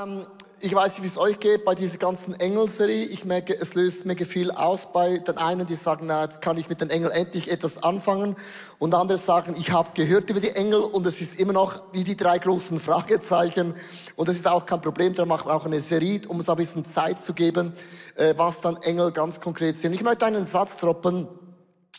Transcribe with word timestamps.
Ähm, 0.00 0.26
ich 0.60 0.74
weiß 0.74 0.92
nicht, 0.92 1.02
wie 1.02 1.08
es 1.08 1.18
euch 1.18 1.40
geht 1.40 1.64
bei 1.64 1.74
dieser 1.74 1.98
ganzen 1.98 2.38
Engelserie. 2.38 3.04
Ich 3.04 3.24
merke, 3.24 3.52
es 3.52 3.74
löst 3.74 4.06
mega 4.06 4.24
viel 4.24 4.50
aus 4.52 4.92
bei 4.92 5.18
den 5.18 5.36
einen, 5.36 5.66
die 5.66 5.74
sagen, 5.74 6.06
na, 6.06 6.22
jetzt 6.22 6.40
kann 6.40 6.56
ich 6.56 6.68
mit 6.68 6.80
den 6.80 6.88
Engeln 6.88 7.10
endlich 7.10 7.50
etwas 7.50 7.82
anfangen. 7.82 8.36
Und 8.78 8.94
andere 8.94 9.18
sagen, 9.18 9.54
ich 9.58 9.72
habe 9.72 9.90
gehört 9.94 10.30
über 10.30 10.40
die 10.40 10.50
Engel 10.50 10.80
und 10.80 11.04
es 11.04 11.20
ist 11.20 11.38
immer 11.38 11.52
noch 11.52 11.82
wie 11.92 12.04
die 12.04 12.16
drei 12.16 12.38
großen 12.38 12.80
Fragezeichen. 12.80 13.74
Und 14.16 14.28
es 14.28 14.36
ist 14.36 14.48
auch 14.48 14.64
kein 14.64 14.80
Problem, 14.80 15.14
da 15.14 15.26
machen 15.26 15.48
wir 15.48 15.54
auch 15.54 15.66
eine 15.66 15.80
Serie, 15.80 16.20
um 16.28 16.38
uns 16.38 16.48
ein 16.48 16.56
bisschen 16.56 16.84
Zeit 16.84 17.20
zu 17.20 17.34
geben, 17.34 17.74
äh, 18.14 18.34
was 18.36 18.60
dann 18.60 18.76
Engel 18.82 19.10
ganz 19.10 19.40
konkret 19.40 19.76
sind. 19.76 19.92
Ich 19.94 20.02
möchte 20.02 20.24
einen 20.24 20.46
Satz 20.46 20.76
droppen, 20.76 21.26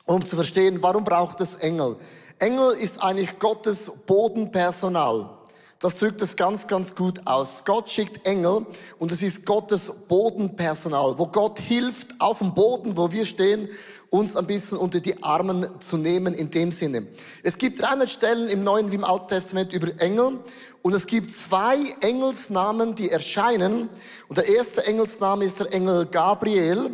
um 0.05 0.25
zu 0.25 0.35
verstehen, 0.35 0.81
warum 0.81 1.03
braucht 1.03 1.41
es 1.41 1.55
Engel? 1.55 1.97
Engel 2.39 2.71
ist 2.71 3.03
eigentlich 3.03 3.37
Gottes 3.39 3.91
Bodenpersonal. 4.07 5.42
Das 5.83 5.99
drückt 5.99 6.21
es 6.21 6.37
ganz, 6.37 6.67
ganz 6.67 6.95
gut 6.95 7.19
aus. 7.25 7.65
Gott 7.65 7.89
schickt 7.89 8.25
Engel 8.25 8.65
und 8.99 9.11
es 9.11 9.21
ist 9.21 9.45
Gottes 9.45 9.91
Bodenpersonal, 10.07 11.15
wo 11.17 11.27
Gott 11.27 11.59
hilft 11.59 12.21
auf 12.21 12.37
dem 12.37 12.53
Boden, 12.53 12.95
wo 12.95 13.11
wir 13.11 13.25
stehen, 13.25 13.67
uns 14.09 14.37
ein 14.37 14.47
bisschen 14.47 14.77
unter 14.77 15.01
die 15.01 15.21
Armen 15.21 15.67
zu 15.81 15.97
nehmen 15.97 16.35
in 16.35 16.49
dem 16.49 16.71
Sinne. 16.71 17.05
Es 17.43 17.57
gibt 17.57 17.81
300 17.81 18.09
Stellen 18.09 18.47
im 18.47 18.63
Neuen 18.63 18.93
wie 18.93 18.95
im 18.95 19.03
Alten 19.03 19.27
Testament 19.27 19.73
über 19.73 19.89
Engel 19.99 20.39
und 20.83 20.93
es 20.93 21.05
gibt 21.05 21.29
zwei 21.31 21.75
Engelsnamen, 21.99 22.95
die 22.95 23.09
erscheinen. 23.09 23.89
Und 24.29 24.37
der 24.37 24.47
erste 24.47 24.85
Engelsname 24.85 25.43
ist 25.43 25.59
der 25.59 25.73
Engel 25.73 26.05
Gabriel. 26.05 26.91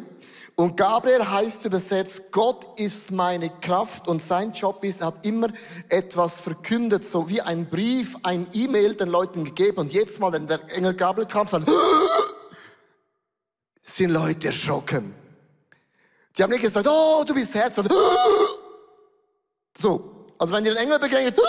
Und 0.59 0.76
Gabriel 0.76 1.26
heißt 1.26 1.63
übersetzt, 1.63 2.34
Gott 2.34 2.68
ist 2.77 3.12
meine 3.12 3.49
Kraft 3.49 4.09
und 4.09 4.22
sein 4.22 4.52
Job 4.52 4.84
ist, 4.84 4.99
er 4.99 5.08
hat 5.08 5.26
immer 5.26 5.48
etwas 5.88 6.41
verkündet, 6.41 7.05
so 7.05 7.30
wie 7.30 7.41
ein 7.41 7.70
Brief, 7.70 8.18
ein 8.23 8.45
E-Mail 8.52 8.94
den 8.94 9.08
Leuten 9.08 9.45
gegeben. 9.45 9.77
Und 9.77 9.94
jetzt 9.94 10.20
mal, 10.20 10.34
wenn 10.34 10.48
der 10.48 10.59
Engel 10.76 10.95
Gabriel 10.95 11.30
kam, 11.30 11.48
sagt, 11.48 11.66
sind 13.82 14.09
Leute 14.09 14.48
erschrocken. 14.48 15.16
Die 16.38 16.43
haben 16.43 16.49
nicht 16.49 16.62
gesagt, 16.62 16.90
oh, 16.90 17.23
du 17.26 17.34
bist 17.34 17.55
Herz. 17.55 17.79
So, 19.77 20.27
also 20.38 20.54
wenn 20.54 20.66
dir 20.66 20.71
ein 20.71 20.77
Engel 20.77 20.99
begegnet, 20.99 21.40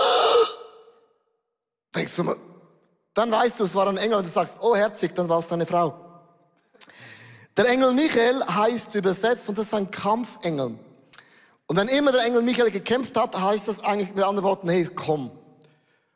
denkst 1.96 2.14
du 2.14 2.22
mal, 2.22 2.36
dann 3.12 3.32
weißt 3.32 3.58
du, 3.58 3.64
es 3.64 3.74
war 3.74 3.88
ein 3.88 3.96
Engel 3.96 4.18
und 4.18 4.24
du 4.24 4.30
sagst, 4.30 4.58
oh, 4.60 4.76
herzig, 4.76 5.16
dann 5.16 5.28
war 5.28 5.40
es 5.40 5.48
deine 5.48 5.66
Frau. 5.66 6.09
Der 7.56 7.68
Engel 7.68 7.92
Michael 7.92 8.44
heißt 8.44 8.94
übersetzt, 8.94 9.48
und 9.48 9.58
das 9.58 9.66
ist 9.66 9.74
ein 9.74 9.90
Kampfengel. 9.90 10.78
Und 11.66 11.76
wenn 11.76 11.88
immer 11.88 12.12
der 12.12 12.24
Engel 12.24 12.42
Michael 12.42 12.70
gekämpft 12.70 13.16
hat, 13.16 13.38
heißt 13.38 13.68
das 13.68 13.80
eigentlich 13.80 14.14
mit 14.14 14.24
anderen 14.24 14.48
Worten, 14.48 14.68
hey, 14.68 14.88
komm. 14.94 15.30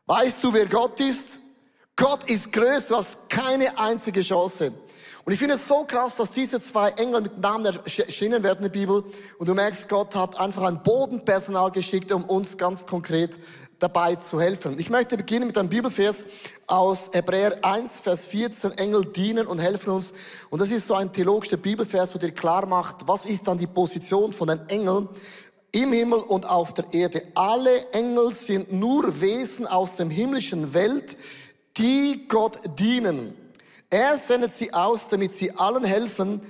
Weißt 0.07 0.43
du, 0.43 0.53
wer 0.53 0.67
Gott 0.67 1.01
ist? 1.01 1.41
Gott 1.97 2.25
ist 2.25 2.53
größer, 2.53 2.89
du 2.89 2.97
hast 2.97 3.29
keine 3.29 3.79
einzige 3.79 4.21
Chance. 4.21 4.73
Und 5.25 5.33
ich 5.33 5.39
finde 5.39 5.55
es 5.55 5.67
so 5.67 5.85
krass, 5.85 6.17
dass 6.17 6.33
diese 6.33 6.61
zwei 6.61 6.91
Engel 6.91 7.23
mit 7.23 7.39
Namen 7.39 7.65
erschienen 7.65 8.43
werden 8.43 8.59
in 8.59 8.73
der 8.73 8.79
Bibel. 8.79 9.05
Und 9.39 9.49
du 9.49 9.55
merkst, 9.55 9.89
Gott 9.89 10.15
hat 10.15 10.39
einfach 10.39 10.65
ein 10.65 10.83
Bodenpersonal 10.83 11.71
geschickt, 11.71 12.13
um 12.13 12.25
uns 12.25 12.59
ganz 12.59 12.85
konkret 12.85 13.39
dabei 13.79 14.15
zu 14.17 14.41
helfen. 14.41 14.79
Ich 14.79 14.91
möchte 14.91 15.17
beginnen 15.17 15.47
mit 15.47 15.59
einem 15.59 15.69
Bibelvers 15.69 16.25
aus 16.67 17.11
Hebräer 17.13 17.65
1, 17.65 18.01
Vers 18.01 18.27
14. 18.29 18.73
Engel 18.73 19.05
dienen 19.07 19.47
und 19.47 19.59
helfen 19.59 19.91
uns. 19.91 20.13
Und 20.51 20.61
das 20.61 20.71
ist 20.71 20.87
so 20.87 20.95
ein 20.95 21.13
theologischer 21.13 21.57
Bibelvers, 21.57 22.15
wo 22.15 22.19
dir 22.19 22.33
klar 22.33 22.67
macht, 22.67 23.07
was 23.07 23.27
ist 23.27 23.47
dann 23.47 23.59
die 23.59 23.67
Position 23.67 24.33
von 24.33 24.49
den 24.49 24.69
Engeln 24.69 25.09
im 25.73 25.93
Himmel 25.93 26.21
und 26.21 26.49
auf 26.49 26.73
der 26.73 26.87
Erde. 26.93 27.23
Alle 27.35 27.91
Engel 27.93 28.33
sind 28.33 28.73
nur 28.73 29.21
Wesen 29.21 29.67
aus 29.67 29.97
dem 29.97 30.09
himmlischen 30.09 30.73
Welt, 30.73 31.17
die 31.77 32.27
Gott 32.29 32.61
dienen. 32.79 33.35
Er 33.91 34.17
sendet 34.17 34.53
sie 34.53 34.73
aus, 34.73 35.09
damit 35.09 35.35
sie 35.35 35.53
allen 35.53 35.85
helfen, 35.85 36.41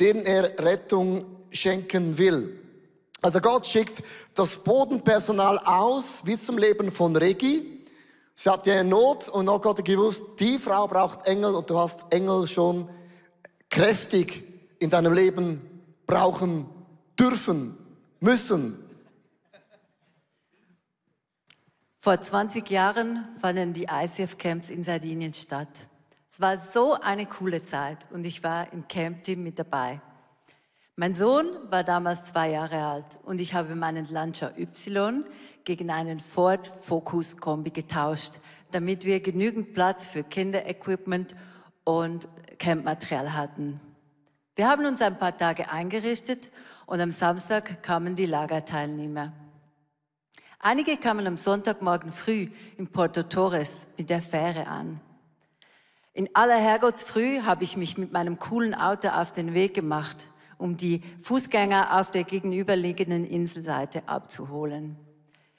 denen 0.00 0.24
er 0.24 0.58
Rettung 0.58 1.24
schenken 1.50 2.18
will. 2.18 2.61
Also 3.22 3.40
Gott 3.40 3.68
schickt 3.68 4.02
das 4.34 4.58
Bodenpersonal 4.58 5.58
aus, 5.60 6.26
wie 6.26 6.36
zum 6.36 6.58
Leben 6.58 6.90
von 6.90 7.14
Regi. 7.14 7.84
Sie 8.34 8.50
hat 8.50 8.66
ja 8.66 8.82
Not 8.82 9.28
und 9.28 9.44
noch 9.44 9.62
Gott 9.62 9.78
hat 9.78 9.84
gewusst, 9.84 10.24
die 10.40 10.58
Frau 10.58 10.88
braucht 10.88 11.26
Engel 11.28 11.54
und 11.54 11.70
du 11.70 11.78
hast 11.78 12.12
Engel 12.12 12.48
schon 12.48 12.88
kräftig 13.70 14.42
in 14.80 14.90
deinem 14.90 15.12
Leben 15.12 15.60
brauchen 16.04 16.68
dürfen, 17.16 17.78
müssen. 18.18 18.76
Vor 22.00 22.20
20 22.20 22.68
Jahren 22.68 23.28
fanden 23.40 23.72
die 23.72 23.84
ICF-Camps 23.84 24.68
in 24.68 24.82
Sardinien 24.82 25.32
statt. 25.32 25.88
Es 26.28 26.40
war 26.40 26.56
so 26.56 26.94
eine 26.94 27.26
coole 27.26 27.62
Zeit 27.62 28.08
und 28.10 28.26
ich 28.26 28.42
war 28.42 28.72
im 28.72 28.88
Camp-Team 28.88 29.44
mit 29.44 29.60
dabei. 29.60 30.00
Mein 30.96 31.14
Sohn 31.14 31.46
war 31.70 31.84
damals 31.84 32.26
zwei 32.26 32.50
Jahre 32.50 32.84
alt 32.84 33.18
und 33.24 33.40
ich 33.40 33.54
habe 33.54 33.74
meinen 33.74 34.06
Lancia 34.08 34.52
Y 34.58 35.24
gegen 35.64 35.90
einen 35.90 36.20
Ford 36.20 36.66
Focus 36.68 37.38
Kombi 37.38 37.70
getauscht, 37.70 38.40
damit 38.72 39.06
wir 39.06 39.20
genügend 39.20 39.72
Platz 39.72 40.08
für 40.08 40.22
Kinderequipment 40.22 41.34
und 41.84 42.28
Campmaterial 42.58 43.32
hatten. 43.32 43.80
Wir 44.54 44.68
haben 44.68 44.84
uns 44.84 45.00
ein 45.00 45.18
paar 45.18 45.34
Tage 45.34 45.70
eingerichtet 45.70 46.50
und 46.84 47.00
am 47.00 47.10
Samstag 47.10 47.82
kamen 47.82 48.14
die 48.14 48.26
Lagerteilnehmer. 48.26 49.32
Einige 50.58 50.98
kamen 50.98 51.26
am 51.26 51.38
Sonntagmorgen 51.38 52.12
früh 52.12 52.48
in 52.76 52.86
Porto 52.86 53.22
Torres 53.22 53.88
mit 53.96 54.10
der 54.10 54.20
Fähre 54.20 54.66
an. 54.66 55.00
In 56.12 56.28
aller 56.34 56.58
Herrgottsfrüh 56.58 57.40
habe 57.40 57.64
ich 57.64 57.78
mich 57.78 57.96
mit 57.96 58.12
meinem 58.12 58.38
coolen 58.38 58.74
Auto 58.74 59.08
auf 59.08 59.32
den 59.32 59.54
Weg 59.54 59.72
gemacht 59.72 60.28
um 60.62 60.76
die 60.76 61.02
Fußgänger 61.20 61.98
auf 62.00 62.12
der 62.12 62.22
gegenüberliegenden 62.22 63.24
Inselseite 63.24 64.08
abzuholen. 64.08 64.96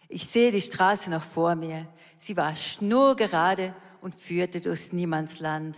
Ich 0.08 0.28
sehe 0.28 0.52
die 0.52 0.62
Straße 0.62 1.10
noch 1.10 1.22
vor 1.22 1.56
mir. 1.56 1.86
Sie 2.18 2.38
war 2.38 2.56
schnurgerade 2.56 3.76
und 4.00 4.16
führte 4.16 4.62
durchs 4.62 4.94
Niemandsland. 4.94 5.78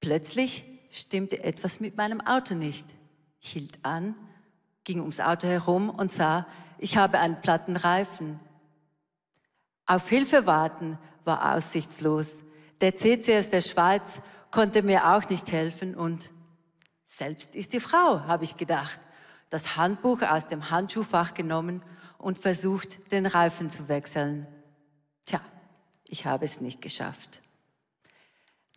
Plötzlich 0.00 0.64
stimmte 0.90 1.44
etwas 1.44 1.78
mit 1.80 1.98
meinem 1.98 2.22
Auto 2.22 2.54
nicht. 2.54 2.86
Ich 3.42 3.50
hielt 3.50 3.78
an, 3.82 4.14
ging 4.84 5.00
ums 5.00 5.20
Auto 5.20 5.46
herum 5.46 5.90
und 5.90 6.10
sah, 6.10 6.46
ich 6.78 6.96
habe 6.96 7.18
einen 7.18 7.42
platten 7.42 7.76
Reifen. 7.76 8.40
Auf 9.84 10.08
Hilfe 10.08 10.46
warten 10.46 10.98
war 11.26 11.54
aussichtslos. 11.54 12.36
Der 12.80 12.96
CCS 12.96 13.50
der 13.50 13.60
Schweiz 13.60 14.20
konnte 14.50 14.82
mir 14.82 15.14
auch 15.14 15.28
nicht 15.28 15.52
helfen 15.52 15.94
und 15.94 16.32
selbst 17.10 17.56
ist 17.56 17.72
die 17.72 17.80
Frau, 17.80 18.20
habe 18.26 18.44
ich 18.44 18.56
gedacht. 18.56 19.00
Das 19.50 19.76
Handbuch 19.76 20.22
aus 20.22 20.46
dem 20.46 20.70
Handschuhfach 20.70 21.34
genommen 21.34 21.82
und 22.18 22.38
versucht, 22.38 23.10
den 23.10 23.26
Reifen 23.26 23.68
zu 23.68 23.88
wechseln. 23.88 24.46
Tja, 25.26 25.40
ich 26.08 26.24
habe 26.24 26.44
es 26.44 26.60
nicht 26.60 26.80
geschafft. 26.80 27.42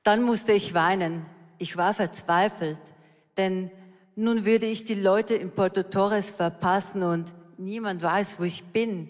Dann 0.01 0.23
musste 0.23 0.51
ich 0.51 0.73
weinen. 0.73 1.25
Ich 1.59 1.77
war 1.77 1.93
verzweifelt, 1.93 2.81
denn 3.37 3.69
nun 4.15 4.45
würde 4.45 4.65
ich 4.65 4.83
die 4.83 4.95
Leute 4.95 5.35
in 5.35 5.51
Porto 5.51 5.83
Torres 5.83 6.31
verpassen 6.31 7.03
und 7.03 7.35
niemand 7.57 8.01
weiß, 8.01 8.39
wo 8.39 8.43
ich 8.43 8.65
bin. 8.65 9.09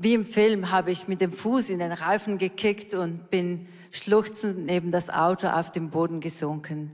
Wie 0.00 0.14
im 0.14 0.24
Film 0.24 0.70
habe 0.70 0.92
ich 0.92 1.08
mit 1.08 1.20
dem 1.20 1.32
Fuß 1.32 1.70
in 1.70 1.80
den 1.80 1.90
Reifen 1.90 2.38
gekickt 2.38 2.94
und 2.94 3.30
bin 3.30 3.66
schluchzend 3.90 4.64
neben 4.64 4.92
das 4.92 5.10
Auto 5.10 5.48
auf 5.48 5.72
dem 5.72 5.90
Boden 5.90 6.20
gesunken. 6.20 6.92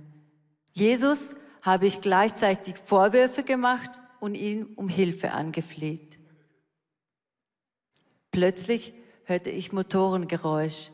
Jesus 0.73 1.37
habe 1.61 1.85
ich 1.85 2.01
gleichzeitig 2.01 2.77
Vorwürfe 2.83 3.43
gemacht 3.43 3.91
und 4.21 4.35
ihn 4.35 4.65
um 4.77 4.89
Hilfe 4.89 5.33
angefleht. 5.33 6.19
Plötzlich 8.31 8.95
hörte 9.25 9.51
ich 9.51 9.73
Motorengeräusch. 9.73 10.91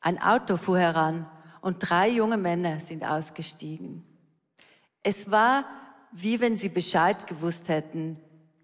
Ein 0.00 0.20
Auto 0.20 0.56
fuhr 0.56 0.78
heran 0.78 1.30
und 1.60 1.78
drei 1.78 2.08
junge 2.08 2.38
Männer 2.38 2.78
sind 2.78 3.04
ausgestiegen. 3.04 4.02
Es 5.02 5.30
war, 5.30 5.66
wie 6.10 6.40
wenn 6.40 6.56
sie 6.56 6.70
Bescheid 6.70 7.26
gewusst 7.26 7.68
hätten. 7.68 8.18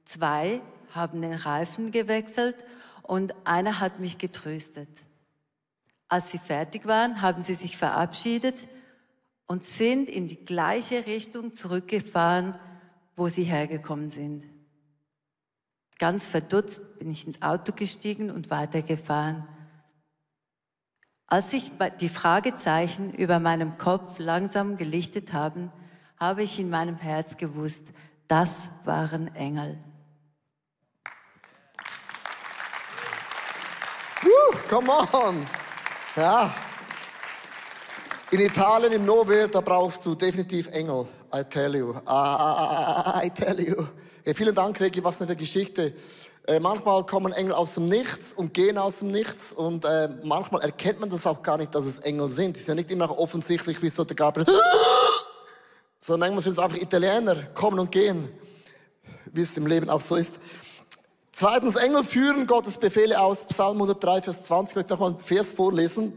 Zwei 0.06 0.62
haben 0.94 1.22
den 1.22 1.34
Reifen 1.34 1.90
gewechselt 1.90 2.64
und 3.02 3.34
einer 3.46 3.80
hat 3.80 4.00
mich 4.00 4.18
getröstet. 4.18 4.88
Als 6.08 6.30
sie 6.30 6.38
fertig 6.38 6.86
waren, 6.86 7.20
haben 7.20 7.42
sie 7.42 7.54
sich 7.54 7.76
verabschiedet 7.76 8.68
und 9.46 9.64
sind 9.64 10.08
in 10.08 10.26
die 10.26 10.44
gleiche 10.44 11.06
Richtung 11.06 11.54
zurückgefahren, 11.54 12.54
wo 13.16 13.28
sie 13.28 13.44
hergekommen 13.44 14.10
sind. 14.10 14.44
Ganz 15.98 16.28
verdutzt 16.28 16.98
bin 16.98 17.10
ich 17.10 17.26
ins 17.26 17.42
Auto 17.42 17.72
gestiegen 17.72 18.30
und 18.30 18.50
weitergefahren. 18.50 19.46
Als 21.26 21.50
sich 21.50 21.72
die 22.00 22.08
Fragezeichen 22.08 23.12
über 23.12 23.38
meinem 23.38 23.76
Kopf 23.76 24.18
langsam 24.18 24.76
gelichtet 24.76 25.32
haben, 25.32 25.70
habe 26.18 26.42
ich 26.42 26.58
in 26.58 26.70
meinem 26.70 26.96
Herz 26.96 27.36
gewusst, 27.36 27.88
das 28.28 28.70
waren 28.84 29.34
Engel. 29.34 29.78
Woo, 34.22 34.58
come 34.68 34.90
on! 34.90 35.46
Ja. 36.16 36.52
In 38.32 38.40
Italien, 38.40 38.92
im 38.92 39.04
Nowhere, 39.06 39.48
da 39.48 39.60
brauchst 39.60 40.04
du 40.04 40.14
definitiv 40.16 40.66
Engel. 40.68 41.06
I 41.32 41.44
tell 41.44 41.76
you. 41.76 41.94
Ah, 42.04 43.22
I 43.24 43.30
tell 43.30 43.60
you. 43.60 43.86
Ja, 44.24 44.34
vielen 44.34 44.54
Dank, 44.54 44.80
Regi, 44.80 45.02
was 45.04 45.22
eine 45.22 45.36
Geschichte. 45.36 45.94
Äh, 46.48 46.58
manchmal 46.58 47.06
kommen 47.06 47.32
Engel 47.32 47.52
aus 47.52 47.74
dem 47.74 47.88
Nichts 47.88 48.32
und 48.32 48.54
gehen 48.54 48.76
aus 48.76 48.98
dem 48.98 49.12
Nichts 49.12 49.52
und 49.52 49.84
äh, 49.84 50.08
manchmal 50.24 50.62
erkennt 50.62 50.98
man 50.98 51.10
das 51.10 51.26
auch 51.26 51.42
gar 51.42 51.56
nicht, 51.56 51.74
dass 51.74 51.84
es 51.84 51.98
Engel 52.00 52.28
sind. 52.28 52.56
Die 52.56 52.60
sind 52.60 52.68
ja 52.68 52.74
nicht 52.74 52.90
immer 52.90 53.16
offensichtlich 53.18 53.80
wie 53.82 53.88
so 53.88 54.02
der 54.02 54.16
Gabriel. 54.16 54.46
Sondern 56.00 56.30
manchmal 56.30 56.42
sind 56.42 56.52
es 56.54 56.58
einfach 56.58 56.78
Italiener, 56.78 57.36
kommen 57.54 57.78
und 57.78 57.92
gehen, 57.92 58.28
wie 59.26 59.42
es 59.42 59.56
im 59.56 59.66
Leben 59.66 59.88
auch 59.88 60.00
so 60.00 60.16
ist. 60.16 60.40
Zweitens, 61.40 61.76
Engel 61.76 62.02
führen 62.02 62.48
Gottes 62.48 62.78
Befehle 62.78 63.20
aus. 63.20 63.44
Psalm 63.44 63.74
103, 63.74 64.22
Vers 64.22 64.42
20. 64.42 64.72
Ich 64.72 64.74
möchte 64.74 64.94
noch 64.94 64.98
mal 64.98 65.10
einen 65.10 65.20
Vers 65.20 65.52
vorlesen 65.52 66.12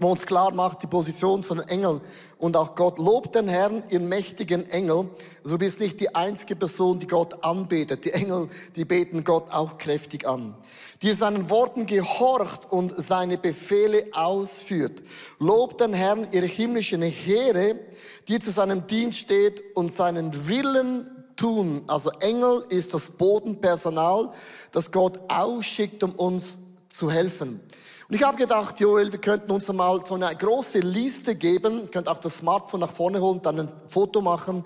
wo 0.00 0.10
uns 0.10 0.24
klar 0.24 0.52
macht 0.54 0.82
die 0.82 0.86
Position 0.86 1.42
von 1.42 1.60
Engeln 1.60 2.00
und 2.38 2.56
auch 2.56 2.74
Gott. 2.74 2.98
Lobt 2.98 3.34
den 3.34 3.48
Herrn, 3.48 3.82
ihr 3.90 4.00
mächtigen 4.00 4.66
Engel. 4.70 5.10
So 5.44 5.58
bist 5.58 5.78
nicht 5.78 6.00
die 6.00 6.14
einzige 6.14 6.56
Person, 6.56 6.98
die 6.98 7.06
Gott 7.06 7.44
anbetet. 7.44 8.06
Die 8.06 8.12
Engel, 8.12 8.48
die 8.76 8.86
beten 8.86 9.24
Gott 9.24 9.50
auch 9.50 9.76
kräftig 9.76 10.26
an. 10.26 10.54
Die 11.02 11.12
seinen 11.12 11.50
Worten 11.50 11.84
gehorcht 11.84 12.72
und 12.72 12.92
seine 12.92 13.36
Befehle 13.36 14.06
ausführt. 14.12 15.02
Lobt 15.38 15.82
den 15.82 15.92
Herrn, 15.92 16.28
ihr 16.32 16.42
himmlischen 16.42 17.02
Heere, 17.02 17.78
die 18.26 18.38
zu 18.38 18.50
seinem 18.50 18.86
Dienst 18.86 19.18
steht 19.18 19.62
und 19.74 19.92
seinen 19.92 20.48
Willen 20.48 21.10
tun. 21.40 21.82
Also 21.86 22.10
Engel 22.20 22.64
ist 22.68 22.92
das 22.92 23.10
Bodenpersonal, 23.10 24.30
das 24.72 24.92
Gott 24.92 25.18
ausschickt, 25.28 26.02
um 26.02 26.12
uns 26.12 26.58
zu 26.88 27.10
helfen. 27.10 27.60
Und 28.08 28.14
ich 28.14 28.22
habe 28.22 28.36
gedacht, 28.36 28.78
Joel, 28.78 29.10
wir 29.10 29.20
könnten 29.20 29.50
uns 29.50 29.72
mal 29.72 30.04
so 30.04 30.14
eine 30.16 30.34
große 30.36 30.80
Liste 30.80 31.36
geben, 31.36 31.82
ihr 31.84 31.90
könnt 31.90 32.08
auch 32.08 32.18
das 32.18 32.38
Smartphone 32.38 32.80
nach 32.80 32.92
vorne 32.92 33.20
holen, 33.20 33.40
dann 33.42 33.60
ein 33.60 33.68
Foto 33.88 34.20
machen. 34.20 34.64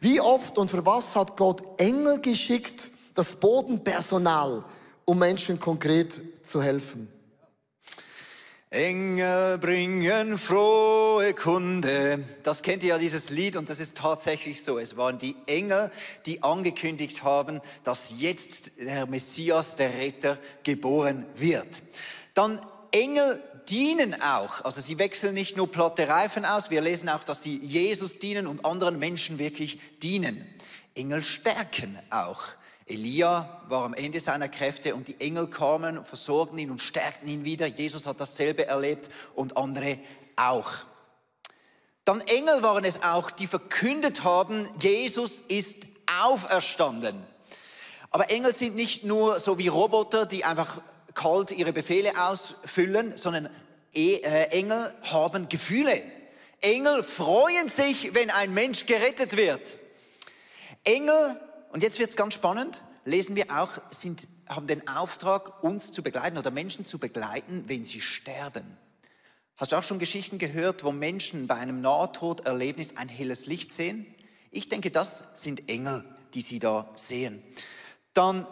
Wie 0.00 0.20
oft 0.20 0.56
und 0.58 0.70
für 0.70 0.86
was 0.86 1.14
hat 1.14 1.36
Gott 1.36 1.62
Engel 1.78 2.20
geschickt, 2.20 2.90
das 3.14 3.36
Bodenpersonal, 3.36 4.64
um 5.04 5.18
Menschen 5.18 5.60
konkret 5.60 6.20
zu 6.42 6.62
helfen? 6.62 7.13
Engel 8.74 9.58
bringen 9.58 10.36
frohe 10.36 11.32
Kunde. 11.34 12.24
Das 12.42 12.60
kennt 12.60 12.82
ihr 12.82 12.88
ja, 12.88 12.98
dieses 12.98 13.30
Lied, 13.30 13.54
und 13.54 13.70
das 13.70 13.78
ist 13.78 13.96
tatsächlich 13.96 14.64
so. 14.64 14.80
Es 14.80 14.96
waren 14.96 15.16
die 15.16 15.36
Engel, 15.46 15.92
die 16.26 16.42
angekündigt 16.42 17.22
haben, 17.22 17.60
dass 17.84 18.14
jetzt 18.18 18.80
der 18.80 19.06
Messias, 19.06 19.76
der 19.76 19.94
Retter, 19.94 20.38
geboren 20.64 21.24
wird. 21.36 21.68
Dann 22.34 22.60
Engel 22.90 23.40
dienen 23.68 24.20
auch. 24.20 24.64
Also 24.64 24.80
sie 24.80 24.98
wechseln 24.98 25.34
nicht 25.34 25.56
nur 25.56 25.70
platte 25.70 26.08
Reifen 26.08 26.44
aus, 26.44 26.68
wir 26.68 26.80
lesen 26.80 27.08
auch, 27.08 27.22
dass 27.22 27.44
sie 27.44 27.58
Jesus 27.58 28.18
dienen 28.18 28.48
und 28.48 28.64
anderen 28.64 28.98
Menschen 28.98 29.38
wirklich 29.38 29.78
dienen. 30.02 30.44
Engel 30.96 31.22
stärken 31.22 31.96
auch. 32.10 32.42
Elia 32.86 33.62
war 33.68 33.84
am 33.84 33.94
Ende 33.94 34.20
seiner 34.20 34.48
Kräfte 34.48 34.94
und 34.94 35.08
die 35.08 35.18
Engel 35.20 35.46
kamen, 35.46 36.04
versorgten 36.04 36.58
ihn 36.58 36.70
und 36.70 36.82
stärkten 36.82 37.28
ihn 37.28 37.44
wieder. 37.44 37.66
Jesus 37.66 38.06
hat 38.06 38.20
dasselbe 38.20 38.66
erlebt 38.66 39.10
und 39.34 39.56
andere 39.56 39.98
auch. 40.36 40.70
Dann 42.04 42.20
Engel 42.22 42.62
waren 42.62 42.84
es 42.84 43.02
auch, 43.02 43.30
die 43.30 43.46
verkündet 43.46 44.24
haben, 44.24 44.68
Jesus 44.80 45.40
ist 45.48 45.86
auferstanden. 46.22 47.16
Aber 48.10 48.30
Engel 48.30 48.54
sind 48.54 48.76
nicht 48.76 49.04
nur 49.04 49.40
so 49.40 49.58
wie 49.58 49.68
Roboter, 49.68 50.26
die 50.26 50.44
einfach 50.44 50.80
kalt 51.14 51.50
ihre 51.52 51.72
Befehle 51.72 52.12
ausfüllen, 52.22 53.16
sondern 53.16 53.48
e, 53.94 54.16
äh, 54.16 54.48
Engel 54.50 54.92
haben 55.04 55.48
Gefühle. 55.48 56.02
Engel 56.60 57.02
freuen 57.02 57.68
sich, 57.68 58.14
wenn 58.14 58.30
ein 58.30 58.52
Mensch 58.52 58.86
gerettet 58.86 59.36
wird. 59.36 59.78
Engel, 60.84 61.40
und 61.74 61.82
jetzt 61.82 61.98
wird 61.98 62.10
es 62.10 62.14
ganz 62.16 62.34
spannend, 62.34 62.84
lesen 63.04 63.34
wir 63.34 63.46
auch, 63.50 63.80
sind, 63.90 64.28
haben 64.48 64.68
den 64.68 64.86
Auftrag, 64.86 65.64
uns 65.64 65.90
zu 65.90 66.04
begleiten 66.04 66.38
oder 66.38 66.52
Menschen 66.52 66.86
zu 66.86 67.00
begleiten, 67.00 67.64
wenn 67.66 67.84
sie 67.84 68.00
sterben. 68.00 68.78
Hast 69.56 69.72
du 69.72 69.76
auch 69.76 69.82
schon 69.82 69.98
Geschichten 69.98 70.38
gehört, 70.38 70.84
wo 70.84 70.92
Menschen 70.92 71.48
bei 71.48 71.56
einem 71.56 71.80
Nahtoderlebnis 71.80 72.96
ein 72.96 73.08
helles 73.08 73.46
Licht 73.46 73.72
sehen? 73.72 74.06
Ich 74.52 74.68
denke, 74.68 74.92
das 74.92 75.24
sind 75.34 75.68
Engel, 75.68 76.04
die 76.34 76.42
sie 76.42 76.60
da 76.60 76.88
sehen. 76.94 77.42
Dann 78.12 78.46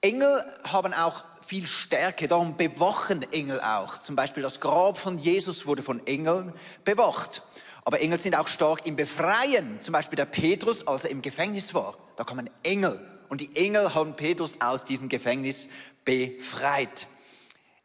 Engel 0.00 0.44
haben 0.64 0.94
auch 0.94 1.22
viel 1.46 1.68
Stärke. 1.68 2.26
Darum 2.26 2.56
bewachen 2.56 3.22
Engel 3.32 3.60
auch. 3.60 3.98
Zum 3.98 4.16
Beispiel 4.16 4.42
das 4.42 4.58
Grab 4.58 4.98
von 4.98 5.20
Jesus 5.20 5.64
wurde 5.64 5.84
von 5.84 6.04
Engeln 6.08 6.52
bewacht. 6.84 7.42
Aber 7.86 8.00
Engel 8.00 8.18
sind 8.18 8.36
auch 8.36 8.48
stark 8.48 8.84
im 8.84 8.96
Befreien. 8.96 9.80
Zum 9.80 9.92
Beispiel 9.92 10.16
der 10.16 10.24
Petrus, 10.24 10.88
als 10.88 11.04
er 11.04 11.12
im 11.12 11.22
Gefängnis 11.22 11.72
war. 11.72 11.96
Da 12.16 12.24
kamen 12.24 12.50
Engel. 12.64 13.00
Und 13.28 13.40
die 13.40 13.54
Engel 13.54 13.94
haben 13.94 14.16
Petrus 14.16 14.60
aus 14.60 14.84
diesem 14.84 15.08
Gefängnis 15.08 15.68
befreit. 16.04 17.06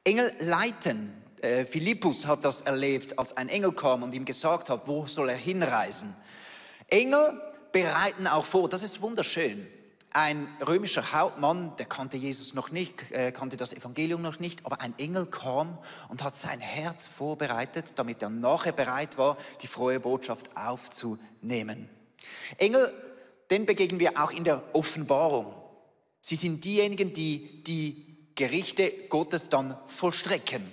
Engel 0.03 0.33
leiten. 0.39 1.13
Äh, 1.41 1.65
Philippus 1.65 2.25
hat 2.25 2.43
das 2.43 2.63
erlebt, 2.63 3.19
als 3.19 3.37
ein 3.37 3.47
Engel 3.47 3.73
kam 3.73 4.01
und 4.01 4.15
ihm 4.15 4.25
gesagt 4.25 4.71
hat, 4.71 4.87
wo 4.87 5.05
soll 5.05 5.29
er 5.29 5.35
hinreisen. 5.35 6.15
Engel 6.87 7.39
bereiten 7.71 8.25
auch 8.25 8.45
vor. 8.45 8.69
Das 8.69 8.81
ist 8.81 9.03
wunderschön. 9.03 9.67
Ein 10.13 10.45
römischer 10.67 11.13
Hauptmann, 11.13 11.73
der 11.77 11.85
kannte 11.85 12.17
Jesus 12.17 12.53
noch 12.53 12.71
nicht, 12.71 13.11
äh, 13.11 13.31
kannte 13.31 13.55
das 13.55 13.71
Evangelium 13.71 14.21
noch 14.21 14.39
nicht, 14.39 14.65
aber 14.65 14.81
ein 14.81 14.93
Engel 14.97 15.25
kam 15.25 15.77
und 16.09 16.21
hat 16.21 16.35
sein 16.35 16.59
Herz 16.59 17.07
vorbereitet, 17.07 17.93
damit 17.95 18.21
er 18.21 18.29
nachher 18.29 18.73
bereit 18.73 19.17
war, 19.17 19.37
die 19.61 19.67
frohe 19.67 20.01
Botschaft 20.01 20.49
aufzunehmen. 20.57 21.89
Engel, 22.57 22.91
den 23.49 23.65
begegnen 23.65 24.01
wir 24.01 24.21
auch 24.21 24.31
in 24.31 24.43
der 24.43 24.61
Offenbarung. 24.73 25.55
Sie 26.19 26.35
sind 26.35 26.65
diejenigen, 26.65 27.13
die 27.13 27.63
die 27.63 28.17
Gerichte 28.35 28.91
Gottes 29.07 29.47
dann 29.47 29.77
vollstrecken. 29.87 30.69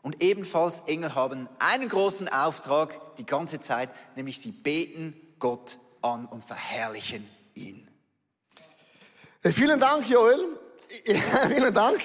Und 0.00 0.22
ebenfalls 0.22 0.80
Engel 0.86 1.14
haben 1.14 1.48
einen 1.58 1.88
großen 1.88 2.28
Auftrag 2.28 3.16
die 3.16 3.26
ganze 3.26 3.60
Zeit, 3.60 3.90
nämlich 4.16 4.40
sie 4.40 4.52
beten 4.52 5.14
Gott 5.38 5.78
an 6.00 6.24
und 6.26 6.44
verherrlichen 6.44 7.28
ihn. 7.54 7.87
Vielen 9.42 9.78
Dank, 9.78 10.04
Joel. 10.08 10.40
vielen 11.48 11.74
Dank. 11.74 12.00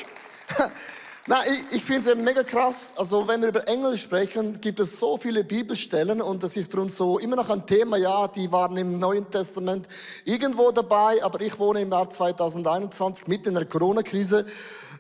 Na, 1.26 1.38
ich, 1.46 1.78
ich 1.78 1.82
finde 1.82 2.12
es 2.12 2.18
mega 2.18 2.44
krass. 2.44 2.92
Also, 2.98 3.26
wenn 3.30 3.40
wir 3.40 3.48
über 3.48 3.66
Engel 3.70 3.98
sprechen, 3.98 4.60
gibt 4.60 4.82
es 4.82 5.00
so 5.00 5.16
viele 5.16 5.46
Bibelstellen 5.46 6.22
und 6.22 6.44
das 6.44 6.58
ist 6.58 6.70
für 6.70 6.82
uns 6.82 6.98
so 6.98 7.18
immer 7.18 7.38
noch 7.38 7.50
ein 7.50 7.66
Thema. 7.66 7.96
Ja, 7.96 8.28
die 8.28 8.52
waren 8.52 8.76
im 8.76 9.00
Neuen 9.00 9.32
Testament 9.32 9.88
irgendwo 10.26 10.72
dabei, 10.72 11.24
aber 11.24 11.40
ich 11.40 11.58
wohne 11.58 11.80
im 11.80 11.92
Jahr 11.92 12.10
2021 12.10 13.28
mitten 13.28 13.50
in 13.50 13.56
der 13.56 13.64
Corona-Krise. 13.64 14.46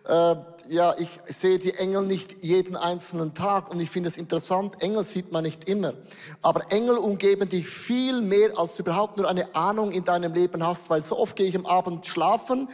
Äh, 0.08 0.36
ja, 0.70 0.96
ich 0.98 1.10
sehe 1.26 1.60
die 1.60 1.74
Engel 1.74 2.04
nicht 2.04 2.42
jeden 2.42 2.78
einzelnen 2.78 3.34
Tag 3.34 3.70
und 3.70 3.82
ich 3.82 3.90
finde 3.90 4.08
es 4.08 4.16
interessant, 4.16 4.82
Engel 4.82 5.04
sieht 5.04 5.34
man 5.34 5.44
nicht 5.44 5.68
immer. 5.68 5.94
Aber 6.42 6.72
Engel 6.72 7.00
umgeben 7.00 7.50
dich 7.50 7.68
viel 7.68 8.22
mehr, 8.22 8.58
als 8.58 8.76
du 8.76 8.84
überhaupt 8.84 9.18
nur 9.18 9.28
eine 9.28 9.54
Ahnung 9.56 9.92
in 9.92 10.06
deinem 10.06 10.34
Leben 10.34 10.66
hast, 10.66 10.90
weil 10.90 11.04
so 11.04 11.20
oft 11.20 11.36
gehe 11.36 11.48
ich 11.48 11.56
am 11.58 11.66
Abend 11.66 12.06
schlafen 12.06 12.70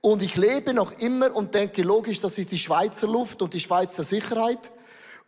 und 0.00 0.22
ich 0.22 0.36
lebe 0.36 0.72
noch 0.74 0.92
immer 0.98 1.34
und 1.34 1.54
denke, 1.54 1.82
logisch, 1.82 2.20
das 2.20 2.38
ist 2.38 2.52
die 2.52 2.58
Schweizer 2.58 3.06
Luft 3.06 3.42
und 3.42 3.52
die 3.54 3.60
Schweizer 3.60 4.04
Sicherheit. 4.04 4.70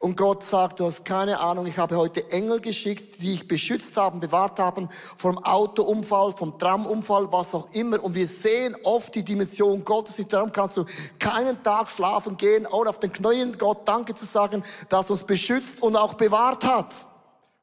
Und 0.03 0.17
Gott 0.17 0.43
sagt, 0.43 0.81
du 0.81 0.87
hast 0.87 1.05
keine 1.05 1.39
Ahnung, 1.41 1.67
ich 1.67 1.77
habe 1.77 1.95
heute 1.95 2.31
Engel 2.31 2.61
geschickt, 2.61 3.21
die 3.21 3.33
dich 3.33 3.47
beschützt 3.47 3.95
haben, 3.99 4.19
bewahrt 4.19 4.59
haben 4.59 4.89
vom 5.19 5.37
Autounfall, 5.45 6.33
vom 6.33 6.59
Tramunfall, 6.59 7.31
was 7.31 7.55
auch 7.55 7.69
immer. 7.73 8.03
Und 8.03 8.15
wir 8.15 8.27
sehen 8.27 8.75
oft 8.83 9.15
die 9.15 9.23
Dimension 9.23 9.85
Gottes. 9.85 10.17
Darum 10.27 10.53
kannst 10.53 10.79
du 10.79 10.87
keinen 11.19 11.62
Tag 11.62 11.91
schlafen 11.91 12.39
gehen, 12.39 12.67
ohne 12.67 12.89
auf 12.89 12.99
den 12.99 13.12
Knien 13.12 13.59
Gott 13.59 13.87
Danke 13.87 14.15
zu 14.15 14.25
sagen, 14.25 14.65
dass 14.89 15.11
uns 15.11 15.25
beschützt 15.25 15.83
und 15.83 15.97
auch 15.97 16.15
bewahrt 16.15 16.65
hat. 16.65 16.95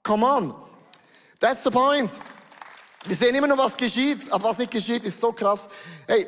Come 0.04 0.24
on. 0.24 0.54
That's 1.40 1.64
the 1.64 1.72
point. 1.72 2.12
Wir 3.06 3.16
sehen 3.16 3.34
immer 3.34 3.48
nur, 3.48 3.58
was 3.58 3.76
geschieht, 3.76 4.32
aber 4.32 4.50
was 4.50 4.60
nicht 4.60 4.70
geschieht, 4.70 5.04
ist 5.06 5.20
so 5.20 5.32
krass. 5.32 5.70
Hey, 6.06 6.28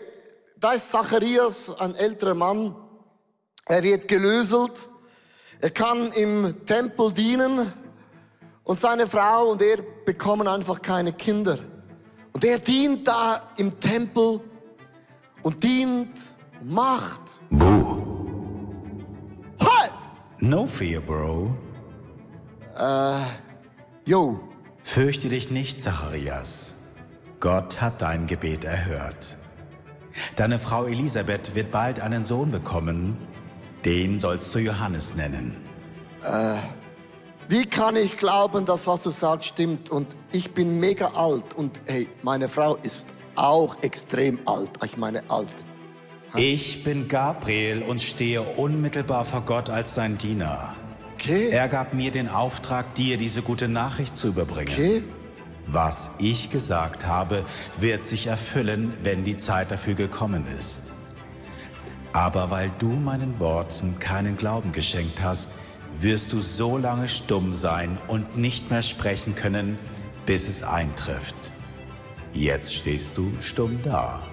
da 0.60 0.74
ist 0.74 0.92
Zacharias, 0.92 1.72
ein 1.80 1.96
älterer 1.96 2.34
Mann. 2.36 2.76
Er 3.66 3.84
wird 3.84 4.08
gelöselt 4.08 4.90
er 5.62 5.72
kann 5.72 6.12
im 6.14 6.66
Tempel 6.66 7.12
dienen 7.12 7.74
und 8.64 8.80
seine 8.80 9.08
Frau 9.08 9.50
und 9.50 9.62
er 9.62 9.80
bekommen 10.06 10.48
einfach 10.48 10.82
keine 10.82 11.12
Kinder. 11.12 11.60
Und 12.32 12.46
er 12.46 12.60
dient 12.60 13.06
da 13.06 13.50
im 13.58 13.78
Tempel 13.78 14.40
und 15.44 15.62
dient, 15.62 16.18
macht. 16.62 17.42
Boo. 17.50 17.98
Hi! 19.60 19.90
No 20.40 20.66
fear, 20.66 21.02
Bro. 21.02 21.54
Äh, 22.78 23.26
yo. 24.06 24.40
Fürchte 24.84 25.28
dich 25.28 25.52
nicht, 25.52 25.82
Zacharias. 25.82 26.86
Gott 27.42 27.82
hat 27.82 28.02
dein 28.02 28.28
Gebet 28.28 28.64
erhört. 28.64 29.36
Deine 30.36 30.60
Frau 30.60 30.86
Elisabeth 30.86 31.56
wird 31.56 31.72
bald 31.72 32.00
einen 32.00 32.26
Sohn 32.26 32.52
bekommen 32.52 33.18
den 33.86 34.20
sollst 34.20 34.54
du 34.54 34.60
Johannes 34.60 35.16
nennen. 35.16 35.56
Wie 37.48 37.66
kann 37.66 37.96
ich 37.96 38.18
glauben, 38.18 38.66
dass 38.66 38.88
was 38.88 39.04
du 39.04 39.10
sagst 39.10 39.50
stimmt? 39.50 39.90
Und 39.90 40.16
ich 40.32 40.54
bin 40.54 40.80
mega 40.80 41.08
alt 41.16 41.54
und 41.56 41.80
hey, 41.88 42.08
meine 42.22 42.50
Frau 42.50 42.76
ist 42.76 43.08
auch 43.36 43.82
extrem 43.82 44.40
alt. 44.46 44.72
Ich 44.84 44.98
meine 44.98 45.24
alt. 45.30 45.66
Ich 46.36 46.84
bin 46.84 47.08
Gabriel 47.08 47.82
und 47.82 48.02
stehe 48.02 48.42
unmittelbar 48.42 49.26
vor 49.26 49.42
Gott 49.42 49.70
als 49.70 49.96
sein 49.96 50.18
Diener. 50.18 50.76
Okay. 51.16 51.50
Er 51.50 51.68
gab 51.68 51.94
mir 51.94 52.12
den 52.12 52.30
Auftrag, 52.30 52.94
dir 52.94 53.18
diese 53.18 53.42
gute 53.42 53.68
Nachricht 53.68 54.18
zu 54.18 54.28
überbringen. 54.28 54.72
Okay. 54.72 55.04
Was 55.72 56.16
ich 56.18 56.50
gesagt 56.50 57.06
habe, 57.06 57.46
wird 57.78 58.08
sich 58.08 58.26
erfüllen, 58.26 58.98
wenn 59.04 59.24
die 59.24 59.38
Zeit 59.38 59.70
dafür 59.70 59.94
gekommen 59.94 60.44
ist. 60.58 60.94
Aber 62.12 62.50
weil 62.50 62.72
du 62.80 62.88
meinen 62.88 63.40
Worten 63.40 64.00
keinen 64.00 64.36
Glauben 64.36 64.72
geschenkt 64.72 65.22
hast, 65.22 65.52
wirst 66.00 66.34
du 66.34 66.40
so 66.40 66.78
lange 66.78 67.08
stumm 67.08 67.54
sein 67.54 68.00
und 68.08 68.36
nicht 68.36 68.72
mehr 68.72 68.82
sprechen 68.82 69.36
können, 69.36 69.78
bis 70.26 70.48
es 70.48 70.64
eintrifft. 70.64 71.36
Jetzt 72.34 72.74
stehst 72.74 73.16
du 73.16 73.32
stumm 73.40 73.80
da. 73.84 74.24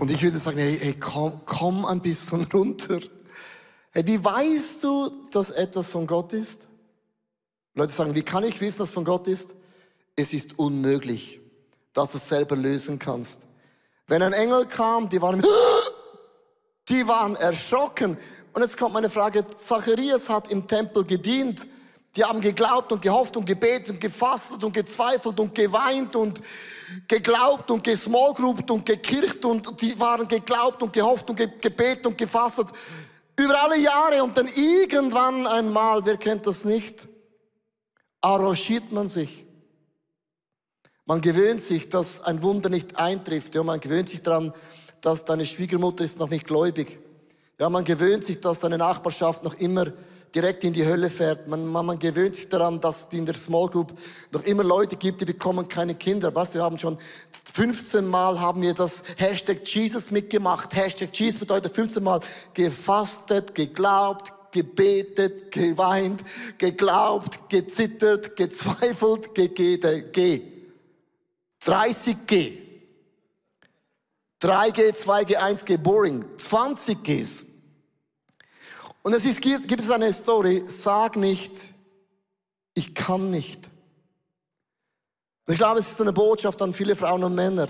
Und 0.00 0.10
ich 0.10 0.22
würde 0.22 0.38
sagen, 0.38 0.58
hey, 0.58 0.78
hey 0.80 0.94
komm, 0.98 1.40
komm 1.44 1.84
ein 1.84 2.00
bisschen 2.00 2.42
runter. 2.52 2.98
Hey, 3.92 4.04
wie 4.06 4.24
weißt 4.24 4.82
du, 4.82 5.10
dass 5.30 5.50
etwas 5.50 5.90
von 5.90 6.06
Gott 6.08 6.32
ist? 6.32 6.67
Leute 7.78 7.92
sagen, 7.92 8.14
wie 8.16 8.24
kann 8.24 8.42
ich 8.42 8.60
wissen, 8.60 8.78
dass 8.78 8.90
von 8.90 9.04
Gott 9.04 9.28
ist? 9.28 9.54
Es 10.16 10.32
ist 10.32 10.58
unmöglich, 10.58 11.38
dass 11.92 12.10
du 12.10 12.18
es 12.18 12.28
selber 12.28 12.56
lösen 12.56 12.98
kannst. 12.98 13.46
Wenn 14.08 14.20
ein 14.20 14.32
Engel 14.32 14.66
kam, 14.66 15.08
die 15.08 15.22
waren, 15.22 15.46
die 16.88 17.06
waren 17.06 17.36
erschrocken. 17.36 18.18
Und 18.52 18.62
jetzt 18.62 18.76
kommt 18.76 18.94
meine 18.94 19.08
Frage, 19.08 19.44
Zacharias 19.44 20.28
hat 20.28 20.50
im 20.50 20.66
Tempel 20.66 21.04
gedient. 21.04 21.68
Die 22.16 22.24
haben 22.24 22.40
geglaubt 22.40 22.90
und 22.90 23.00
gehofft 23.00 23.36
und 23.36 23.46
gebetet 23.46 23.90
und 23.90 24.00
gefastet 24.00 24.64
und 24.64 24.72
gezweifelt 24.72 25.38
und 25.38 25.54
geweint 25.54 26.16
und 26.16 26.40
geglaubt 27.06 27.70
und 27.70 27.84
gesmallgroupt 27.84 28.72
und 28.72 28.84
gekircht 28.86 29.44
und 29.44 29.80
die 29.80 30.00
waren 30.00 30.26
geglaubt 30.26 30.82
und 30.82 30.92
gehofft 30.92 31.30
und 31.30 31.36
ge 31.36 31.48
gebetet 31.60 32.06
und 32.06 32.18
gefastet 32.18 32.66
über 33.38 33.62
alle 33.62 33.78
Jahre 33.78 34.24
und 34.24 34.36
dann 34.36 34.48
irgendwann 34.48 35.46
einmal, 35.46 36.04
wer 36.04 36.16
kennt 36.16 36.44
das 36.44 36.64
nicht, 36.64 37.06
arrangiert 38.20 38.92
man 38.92 39.08
sich. 39.08 39.44
Man 41.06 41.20
gewöhnt 41.20 41.62
sich, 41.62 41.88
dass 41.88 42.20
ein 42.22 42.42
Wunder 42.42 42.68
nicht 42.68 42.98
eintrifft. 42.98 43.54
Ja, 43.54 43.62
man 43.62 43.80
gewöhnt 43.80 44.08
sich 44.08 44.22
daran, 44.22 44.52
dass 45.00 45.24
deine 45.24 45.46
Schwiegermutter 45.46 46.04
ist 46.04 46.18
noch 46.18 46.28
nicht 46.28 46.46
gläubig. 46.46 46.98
Ja, 47.58 47.70
man 47.70 47.84
gewöhnt 47.84 48.24
sich, 48.24 48.40
dass 48.40 48.60
deine 48.60 48.78
Nachbarschaft 48.78 49.42
noch 49.42 49.54
immer 49.54 49.86
direkt 50.34 50.64
in 50.64 50.72
die 50.72 50.84
Hölle 50.84 51.10
fährt. 51.10 51.48
Man, 51.48 51.66
man, 51.66 51.86
man 51.86 51.98
gewöhnt 51.98 52.34
sich 52.34 52.48
daran, 52.48 52.80
dass 52.80 53.06
es 53.06 53.12
in 53.12 53.24
der 53.24 53.34
Small 53.34 53.68
Group 53.68 53.92
noch 54.32 54.42
immer 54.44 54.62
Leute 54.62 54.96
gibt, 54.96 55.20
die 55.20 55.24
bekommen 55.24 55.66
keine 55.68 55.94
Kinder. 55.94 56.34
Was? 56.34 56.54
Wir 56.54 56.62
haben 56.62 56.78
schon 56.78 56.98
15 57.54 58.06
Mal 58.06 58.40
haben 58.40 58.62
wir 58.62 58.74
das 58.74 59.02
Hashtag 59.16 59.66
Jesus 59.66 60.10
mitgemacht. 60.10 60.76
Hashtag 60.76 61.08
Jesus 61.12 61.40
bedeutet 61.40 61.74
15 61.74 62.02
Mal 62.02 62.20
gefastet, 62.54 63.54
geglaubt, 63.54 64.32
gebetet, 64.52 65.50
geweint, 65.50 66.22
geglaubt, 66.58 67.48
gezittert, 67.48 68.36
gezweifelt, 68.36 69.34
gegeben, 69.34 70.10
G. 70.12 70.42
30G. 71.64 72.58
3G, 74.40 74.92
2G, 74.92 75.36
1G, 75.36 75.76
boring. 75.76 76.24
20 76.38 77.02
Gs. 77.02 77.44
Und 79.02 79.14
es 79.14 79.24
ist, 79.24 79.40
gibt, 79.40 79.80
es 79.80 79.90
eine 79.90 80.12
Story, 80.12 80.64
sag 80.66 81.16
nicht, 81.16 81.52
ich 82.74 82.94
kann 82.94 83.30
nicht. 83.30 83.68
Ich 85.46 85.56
glaube, 85.56 85.80
es 85.80 85.90
ist 85.90 86.00
eine 86.00 86.12
Botschaft 86.12 86.60
an 86.60 86.74
viele 86.74 86.94
Frauen 86.94 87.24
und 87.24 87.34
Männer, 87.34 87.68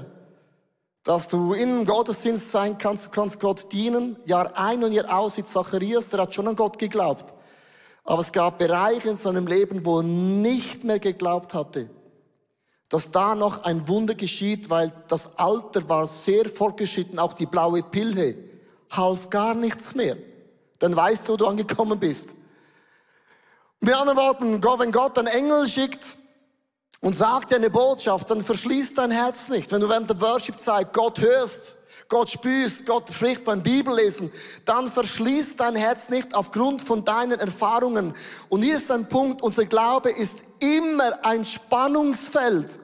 dass 1.08 1.30
du 1.30 1.54
in 1.54 1.86
Gottesdienst 1.86 2.52
sein 2.52 2.76
kannst, 2.76 3.06
du 3.06 3.08
kannst 3.08 3.40
Gott 3.40 3.72
dienen, 3.72 4.18
Jahr 4.26 4.58
ein 4.58 4.84
und 4.84 4.92
Jahr 4.92 5.18
aus, 5.18 5.38
wie 5.38 5.42
Zacharias, 5.42 6.10
der 6.10 6.20
hat 6.20 6.34
schon 6.34 6.46
an 6.46 6.54
Gott 6.54 6.78
geglaubt. 6.78 7.32
Aber 8.04 8.20
es 8.20 8.30
gab 8.30 8.58
Bereiche 8.58 9.08
in 9.08 9.16
seinem 9.16 9.46
Leben, 9.46 9.86
wo 9.86 10.00
er 10.00 10.02
nicht 10.02 10.84
mehr 10.84 10.98
geglaubt 10.98 11.54
hatte, 11.54 11.88
dass 12.90 13.10
da 13.10 13.34
noch 13.34 13.64
ein 13.64 13.88
Wunder 13.88 14.14
geschieht, 14.14 14.68
weil 14.68 14.92
das 15.08 15.38
Alter 15.38 15.88
war 15.88 16.06
sehr 16.06 16.46
fortgeschritten, 16.46 17.18
auch 17.18 17.32
die 17.32 17.46
blaue 17.46 17.82
Pille 17.82 18.34
half 18.90 19.30
gar 19.30 19.54
nichts 19.54 19.94
mehr 19.94 20.18
dann 20.78 20.94
weißt 20.94 21.26
du, 21.26 21.32
wo 21.32 21.36
du 21.38 21.46
angekommen 21.46 21.98
bist. 21.98 22.36
Mit 23.80 23.94
anderen 23.94 24.18
Worten, 24.18 24.62
wenn 24.62 24.92
Gott 24.92 25.18
einen 25.18 25.28
Engel 25.28 25.66
schickt 25.66 26.17
und 27.00 27.14
sagt 27.14 27.52
dir 27.52 27.56
eine 27.56 27.70
Botschaft, 27.70 28.30
dann 28.30 28.42
verschließt 28.42 28.98
dein 28.98 29.10
Herz 29.10 29.48
nicht. 29.48 29.70
Wenn 29.70 29.80
du 29.80 29.88
während 29.88 30.10
der 30.10 30.20
Worship-Zeit 30.20 30.92
Gott 30.92 31.20
hörst, 31.20 31.76
Gott 32.08 32.30
spürst, 32.30 32.86
Gott 32.86 33.10
spricht 33.12 33.44
beim 33.44 33.62
Bibellesen, 33.62 34.32
dann 34.64 34.90
verschließt 34.90 35.60
dein 35.60 35.76
Herz 35.76 36.08
nicht 36.08 36.34
aufgrund 36.34 36.80
von 36.80 37.04
deinen 37.04 37.38
Erfahrungen. 37.38 38.14
Und 38.48 38.62
hier 38.62 38.76
ist 38.76 38.90
ein 38.90 39.08
Punkt, 39.08 39.42
unser 39.42 39.66
Glaube 39.66 40.10
ist 40.10 40.38
immer 40.58 41.24
ein 41.24 41.44
Spannungsfeld. 41.44 42.80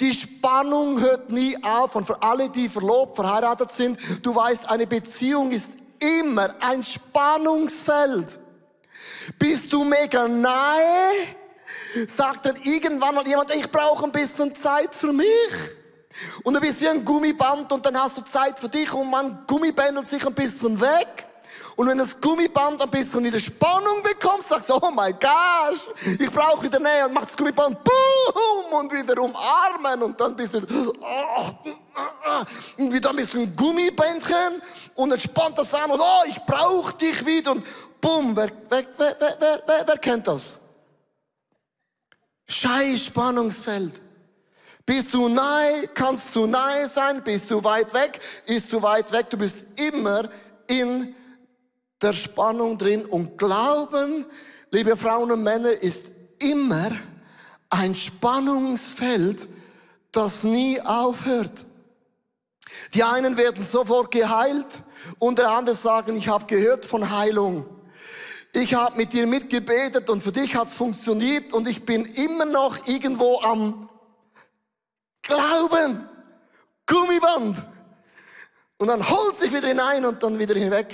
Die 0.00 0.12
Spannung 0.12 1.00
hört 1.00 1.30
nie 1.30 1.56
auf. 1.62 1.94
Und 1.94 2.06
für 2.06 2.22
alle, 2.22 2.48
die 2.48 2.68
verlobt, 2.68 3.16
verheiratet 3.16 3.70
sind, 3.70 3.98
du 4.22 4.34
weißt, 4.34 4.68
eine 4.68 4.86
Beziehung 4.86 5.52
ist 5.52 5.74
immer 6.00 6.54
ein 6.60 6.82
Spannungsfeld. 6.82 8.40
Bist 9.38 9.72
du 9.72 9.84
mega 9.84 10.26
nahe? 10.26 11.36
Sagt 12.08 12.46
dann 12.46 12.56
irgendwann 12.62 13.14
mal 13.14 13.26
jemand, 13.26 13.54
ich 13.54 13.70
brauche 13.70 14.04
ein 14.04 14.12
bisschen 14.12 14.54
Zeit 14.54 14.94
für 14.94 15.12
mich. 15.12 15.26
Und 16.42 16.54
du 16.54 16.60
bist 16.60 16.80
wie 16.80 16.88
ein 16.88 17.04
Gummiband 17.04 17.70
und 17.72 17.84
dann 17.84 18.00
hast 18.00 18.18
du 18.18 18.22
Zeit 18.22 18.58
für 18.58 18.68
dich 18.68 18.92
und 18.92 19.10
man 19.10 19.44
gummibändelt 19.46 20.08
sich 20.08 20.26
ein 20.26 20.34
bisschen 20.34 20.80
weg. 20.80 21.26
Und 21.76 21.88
wenn 21.88 21.98
das 21.98 22.18
Gummiband 22.18 22.80
ein 22.80 22.90
bisschen 22.90 23.22
wieder 23.22 23.38
Spannung 23.38 24.02
bekommt, 24.02 24.42
sagst 24.44 24.70
du, 24.70 24.74
oh 24.74 24.90
my 24.90 25.12
gosh, 25.12 25.90
ich 26.18 26.30
brauche 26.30 26.62
wieder 26.62 26.80
Nähe 26.80 27.06
und 27.06 27.12
macht 27.12 27.26
das 27.26 27.36
Gummiband 27.36 27.76
boom 27.84 28.80
und 28.80 28.92
wieder 28.92 29.20
umarmen 29.20 30.02
und 30.02 30.18
dann 30.18 30.34
bist 30.34 30.54
du 30.54 30.92
oh, 31.00 31.50
und 32.78 32.92
wieder 32.92 33.10
ein 33.10 33.16
bisschen 33.16 33.54
Gummibändchen 33.54 34.62
und 34.94 35.12
entspannt 35.12 35.58
das 35.58 35.74
an 35.74 35.90
und 35.90 36.00
oh, 36.00 36.22
ich 36.26 36.42
brauche 36.44 36.94
dich 36.94 37.24
wieder 37.26 37.52
und 37.52 37.66
boom, 38.00 38.34
wer, 38.34 38.50
wer, 38.70 38.86
wer, 38.96 39.16
wer, 39.18 39.62
wer, 39.66 39.86
wer 39.86 39.98
kennt 39.98 40.26
das? 40.26 40.58
Scheiß 42.46 43.06
Spannungsfeld. 43.06 44.00
Bist 44.84 45.12
du 45.14 45.28
nahe, 45.28 45.88
kannst 45.94 46.34
du 46.36 46.46
nahe 46.46 46.86
sein, 46.86 47.22
bist 47.24 47.50
du 47.50 47.62
weit 47.64 47.92
weg, 47.92 48.20
ist 48.46 48.72
du 48.72 48.80
weit 48.82 49.10
weg, 49.10 49.30
du 49.30 49.36
bist 49.36 49.66
immer 49.80 50.28
in 50.68 51.14
der 52.00 52.12
Spannung 52.12 52.78
drin 52.78 53.04
und 53.04 53.36
Glauben, 53.36 54.26
liebe 54.70 54.96
Frauen 54.96 55.32
und 55.32 55.42
Männer, 55.42 55.70
ist 55.70 56.12
immer 56.38 56.92
ein 57.68 57.96
Spannungsfeld, 57.96 59.48
das 60.12 60.44
nie 60.44 60.80
aufhört. 60.80 61.64
Die 62.94 63.02
einen 63.02 63.36
werden 63.36 63.64
sofort 63.64 64.10
geheilt 64.12 64.82
und 65.18 65.38
der 65.38 65.50
andere 65.50 65.74
sagen, 65.76 66.16
ich 66.16 66.28
habe 66.28 66.46
gehört 66.46 66.84
von 66.84 67.10
Heilung. 67.10 67.66
Ich 68.58 68.72
habe 68.72 68.96
mit 68.96 69.12
dir 69.12 69.26
mitgebetet 69.26 70.08
und 70.08 70.22
für 70.22 70.32
dich 70.32 70.56
hat's 70.56 70.72
funktioniert 70.72 71.52
und 71.52 71.68
ich 71.68 71.84
bin 71.84 72.06
immer 72.06 72.46
noch 72.46 72.86
irgendwo 72.86 73.38
am 73.42 73.90
Glauben. 75.20 76.08
Gummiband. 76.86 77.62
Und 78.78 78.88
dann 78.88 79.06
holt 79.06 79.36
sich 79.36 79.52
wieder 79.52 79.68
hinein 79.68 80.06
und 80.06 80.22
dann 80.22 80.38
wieder 80.38 80.54
hinweg. 80.54 80.86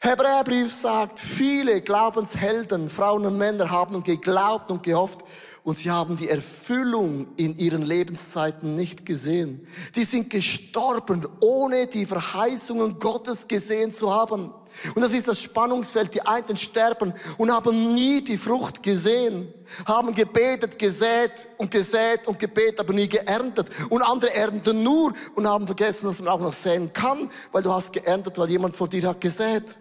Hebräerbrief 0.00 0.70
sagt, 0.70 1.18
viele 1.18 1.80
Glaubenshelden, 1.80 2.90
Frauen 2.90 3.24
und 3.24 3.38
Männer 3.38 3.70
haben 3.70 4.02
geglaubt 4.02 4.70
und 4.70 4.82
gehofft 4.82 5.20
und 5.64 5.78
sie 5.78 5.90
haben 5.90 6.18
die 6.18 6.28
Erfüllung 6.28 7.28
in 7.38 7.56
ihren 7.56 7.80
Lebenszeiten 7.80 8.74
nicht 8.74 9.06
gesehen. 9.06 9.66
Die 9.94 10.04
sind 10.04 10.28
gestorben, 10.28 11.26
ohne 11.40 11.86
die 11.86 12.04
Verheißungen 12.04 12.98
Gottes 12.98 13.48
gesehen 13.48 13.92
zu 13.92 14.14
haben. 14.14 14.52
Und 14.94 15.02
das 15.02 15.12
ist 15.12 15.28
das 15.28 15.40
Spannungsfeld. 15.40 16.14
Die 16.14 16.22
einen 16.22 16.56
sterben 16.56 17.12
und 17.38 17.52
haben 17.52 17.94
nie 17.94 18.22
die 18.22 18.36
Frucht 18.36 18.82
gesehen, 18.82 19.52
haben 19.86 20.14
gebetet, 20.14 20.78
gesät 20.78 21.48
und 21.58 21.70
gesät 21.70 22.26
und 22.26 22.38
gebetet, 22.38 22.80
aber 22.80 22.92
nie 22.92 23.08
geerntet. 23.08 23.68
Und 23.90 24.02
andere 24.02 24.34
ernten 24.34 24.82
nur 24.82 25.12
und 25.34 25.46
haben 25.46 25.66
vergessen, 25.66 26.06
dass 26.06 26.18
man 26.20 26.28
auch 26.28 26.40
noch 26.40 26.52
säen 26.52 26.92
kann, 26.92 27.30
weil 27.52 27.62
du 27.62 27.72
hast 27.72 27.92
geerntet, 27.92 28.38
weil 28.38 28.50
jemand 28.50 28.76
vor 28.76 28.88
dir 28.88 29.08
hat 29.08 29.20
gesät. 29.20 29.76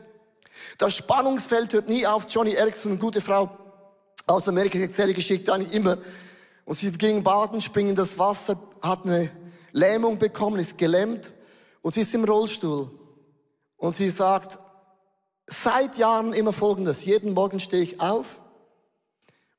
Das 0.78 0.96
Spannungsfeld 0.96 1.74
hört 1.74 1.90
nie 1.90 2.06
auf. 2.06 2.28
Johnny 2.30 2.54
Erickson, 2.54 2.92
eine 2.92 3.00
gute 3.00 3.22
Frau 3.22 3.50
aus 4.28 4.48
Amerika, 4.48 4.78
erzähle 4.78 5.14
Geschichte 5.14 5.54
eigentlich 5.54 5.74
immer. 5.74 5.98
Und 6.66 6.76
sie 6.76 6.92
ging 6.92 7.24
baden, 7.24 7.62
springen 7.62 7.92
in 7.92 7.96
das 7.96 8.18
Wasser, 8.18 8.58
hat 8.82 9.06
eine 9.06 9.30
Lähmung 9.72 10.20
bekommen, 10.20 10.60
ist 10.60 10.78
gelähmt 10.78 11.34
und 11.82 11.94
sie 11.94 12.02
ist 12.02 12.14
im 12.14 12.24
Rollstuhl. 12.24 12.92
Und 13.78 13.96
sie 13.96 14.10
sagt, 14.10 14.60
seit 15.52 15.98
Jahren 15.98 16.34
immer 16.34 16.54
Folgendes. 16.54 17.06
Jeden 17.06 17.34
Morgen 17.34 17.60
stehe 17.60 17.84
ich 17.84 18.00
auf 18.00 18.42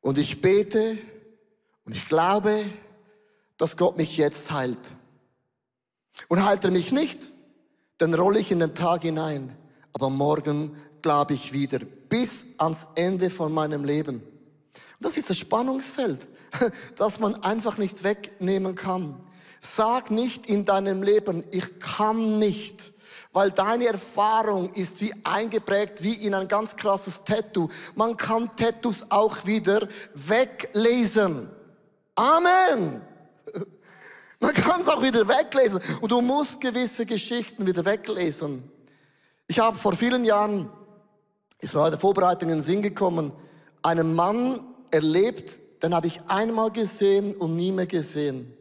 und 0.01 0.19
ich 0.19 0.41
bete 0.41 0.99
und 1.85 1.95
ich 1.95 2.07
glaube, 2.07 2.65
dass 3.59 3.77
Gott 3.77 3.97
mich 3.97 4.17
jetzt 4.17 4.51
heilt. 4.51 4.93
Und 6.29 6.45
heilt 6.45 6.65
er 6.65 6.71
mich 6.71 6.93
nicht, 6.93 7.31
dann 7.99 8.15
rolle 8.15 8.41
ich 8.41 8.51
in 8.51 8.61
den 8.61 8.75
Tag 8.75 9.03
hinein. 9.03 9.57
Aber 9.93 10.11
morgen 10.11 10.77
glaube 11.03 11.35
ich 11.35 11.53
wieder 11.53 11.81
bis 12.09 12.47
ans 12.59 12.89
Ende 12.95 13.31
von 13.31 13.53
meinem 13.53 13.85
Leben. 13.85 14.17
Und 14.17 15.01
das 15.01 15.17
ist 15.17 15.31
das 15.31 15.39
Spannungsfeld, 15.39 16.27
das 16.97 17.21
man 17.21 17.43
einfach 17.43 17.79
nicht 17.79 18.05
wegnehmen 18.05 18.75
kann. 18.75 19.21
Sag 19.61 20.11
nicht 20.11 20.47
in 20.47 20.65
deinem 20.65 21.03
Leben, 21.03 21.45
ich 21.53 21.79
kann 21.79 22.39
nicht, 22.39 22.92
weil 23.33 23.51
deine 23.51 23.87
Erfahrung 23.87 24.71
ist 24.75 25.01
wie 25.01 25.13
eingeprägt, 25.25 26.03
wie 26.03 26.27
in 26.27 26.35
ein 26.35 26.49
ganz 26.49 26.77
krasses 26.77 27.25
Tattoo. 27.25 27.69
Man 27.95 28.17
kann 28.17 28.51
Tattoos 28.57 29.07
auch 29.09 29.47
wieder 29.47 29.89
weglesen. 30.15 31.49
Amen. 32.15 33.01
Man 34.41 34.53
kann 34.55 34.81
es 34.81 34.89
auch 34.89 35.03
wieder 35.03 35.27
weglesen. 35.27 35.81
Und 36.01 36.11
du 36.11 36.21
musst 36.21 36.61
gewisse 36.61 37.07
Geschichten 37.07 37.65
wieder 37.65 37.85
weglesen. 37.85 38.71
Ich 39.47 39.59
habe 39.59 39.79
vor 39.79 39.95
vielen 39.95 40.25
Jahren, 40.25 40.69
ist 41.61 41.75
war 41.75 41.89
der 41.91 41.99
Vorbereitung 41.99 42.51
in 42.51 42.57
den 42.57 42.63
Sinn 42.63 42.83
gekommen, 42.83 43.33
einen 43.83 44.15
Mann 44.15 44.65
erlebt, 44.91 45.61
den 45.83 45.95
habe 45.95 46.07
ich 46.07 46.21
einmal 46.29 46.71
gesehen 46.71 47.35
und 47.37 47.57
nie 47.57 47.73
mehr 47.73 47.87
gesehen. 47.87 48.53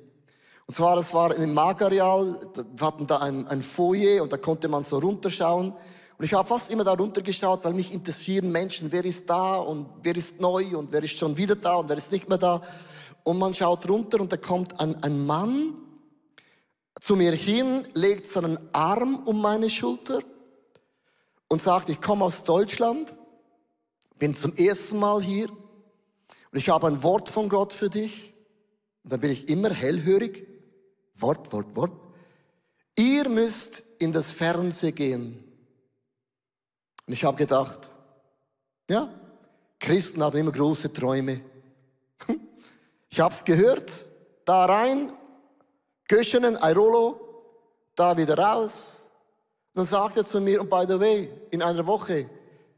Und 0.67 0.73
zwar, 0.73 0.95
das 0.95 1.13
war 1.13 1.35
im 1.35 1.53
Magareal, 1.53 2.39
wir 2.75 2.87
hatten 2.87 3.07
da 3.07 3.17
ein, 3.17 3.47
ein 3.47 3.61
Foyer 3.61 4.23
und 4.23 4.31
da 4.31 4.37
konnte 4.37 4.67
man 4.67 4.83
so 4.83 4.99
runterschauen. 4.99 5.73
Und 6.17 6.25
ich 6.25 6.33
habe 6.33 6.47
fast 6.47 6.69
immer 6.71 6.83
da 6.83 6.93
runtergeschaut, 6.93 7.63
weil 7.63 7.73
mich 7.73 7.93
interessieren 7.93 8.51
Menschen, 8.51 8.91
wer 8.91 9.03
ist 9.03 9.29
da 9.29 9.55
und 9.55 9.87
wer 10.03 10.15
ist 10.15 10.39
neu 10.39 10.77
und 10.77 10.91
wer 10.91 11.03
ist 11.03 11.17
schon 11.17 11.35
wieder 11.35 11.55
da 11.55 11.75
und 11.75 11.89
wer 11.89 11.97
ist 11.97 12.11
nicht 12.11 12.29
mehr 12.29 12.37
da. 12.37 12.61
Und 13.23 13.39
man 13.39 13.53
schaut 13.53 13.89
runter 13.89 14.19
und 14.19 14.31
da 14.31 14.37
kommt 14.37 14.79
ein, 14.79 15.01
ein 15.03 15.25
Mann 15.25 15.73
zu 16.99 17.15
mir 17.15 17.31
hin, 17.31 17.87
legt 17.93 18.27
seinen 18.27 18.59
Arm 18.71 19.23
um 19.25 19.41
meine 19.41 19.69
Schulter 19.69 20.19
und 21.47 21.61
sagt, 21.61 21.89
ich 21.89 21.99
komme 21.99 22.25
aus 22.25 22.43
Deutschland, 22.43 23.15
bin 24.19 24.35
zum 24.35 24.53
ersten 24.55 24.99
Mal 24.99 25.21
hier 25.21 25.49
und 25.49 26.57
ich 26.57 26.69
habe 26.69 26.87
ein 26.87 27.01
Wort 27.01 27.29
von 27.29 27.49
Gott 27.49 27.73
für 27.73 27.89
dich. 27.89 28.33
Und 29.03 29.13
dann 29.13 29.19
bin 29.21 29.31
ich 29.31 29.49
immer 29.49 29.73
hellhörig. 29.73 30.47
Wort, 31.21 31.51
Wort, 31.53 31.75
Wort. 31.75 31.93
Ihr 32.95 33.29
müsst 33.29 33.83
in 33.99 34.11
das 34.11 34.31
Fernsehen 34.31 34.95
gehen. 34.95 35.43
Und 37.07 37.13
ich 37.13 37.23
habe 37.23 37.37
gedacht, 37.37 37.89
ja, 38.89 39.09
Christen 39.79 40.23
haben 40.23 40.37
immer 40.37 40.51
große 40.51 40.93
Träume. 40.93 41.41
Ich 43.13 43.19
habe 43.19 43.33
es 43.33 43.43
gehört, 43.43 44.05
da 44.45 44.63
rein, 44.63 45.11
Göschenen, 46.07 46.55
Airolo, 46.55 47.19
da 47.93 48.15
wieder 48.15 48.37
raus. 48.37 49.09
Und 49.73 49.79
dann 49.79 49.85
sagt 49.85 50.15
er 50.15 50.23
zu 50.23 50.39
mir, 50.39 50.61
und 50.61 50.69
by 50.69 50.85
the 50.87 50.97
way, 50.97 51.29
in 51.49 51.61
einer 51.61 51.85
Woche 51.85 52.29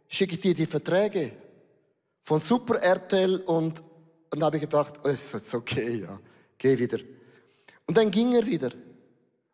schicke 0.07 0.33
ich 0.33 0.39
dir 0.39 0.55
die 0.55 0.65
Verträge 0.65 1.33
von 2.23 2.39
Super 2.39 2.81
RTL 2.81 3.41
und, 3.41 3.79
und 3.79 3.83
dann 4.31 4.43
habe 4.43 4.57
ich 4.57 4.61
gedacht, 4.61 4.95
oh, 5.03 5.07
ist 5.07 5.53
okay, 5.53 6.01
ja, 6.01 6.19
geh 6.57 6.79
wieder. 6.79 6.97
Und 7.87 7.97
dann 7.97 8.11
ging 8.11 8.33
er 8.33 8.45
wieder. 8.45 8.71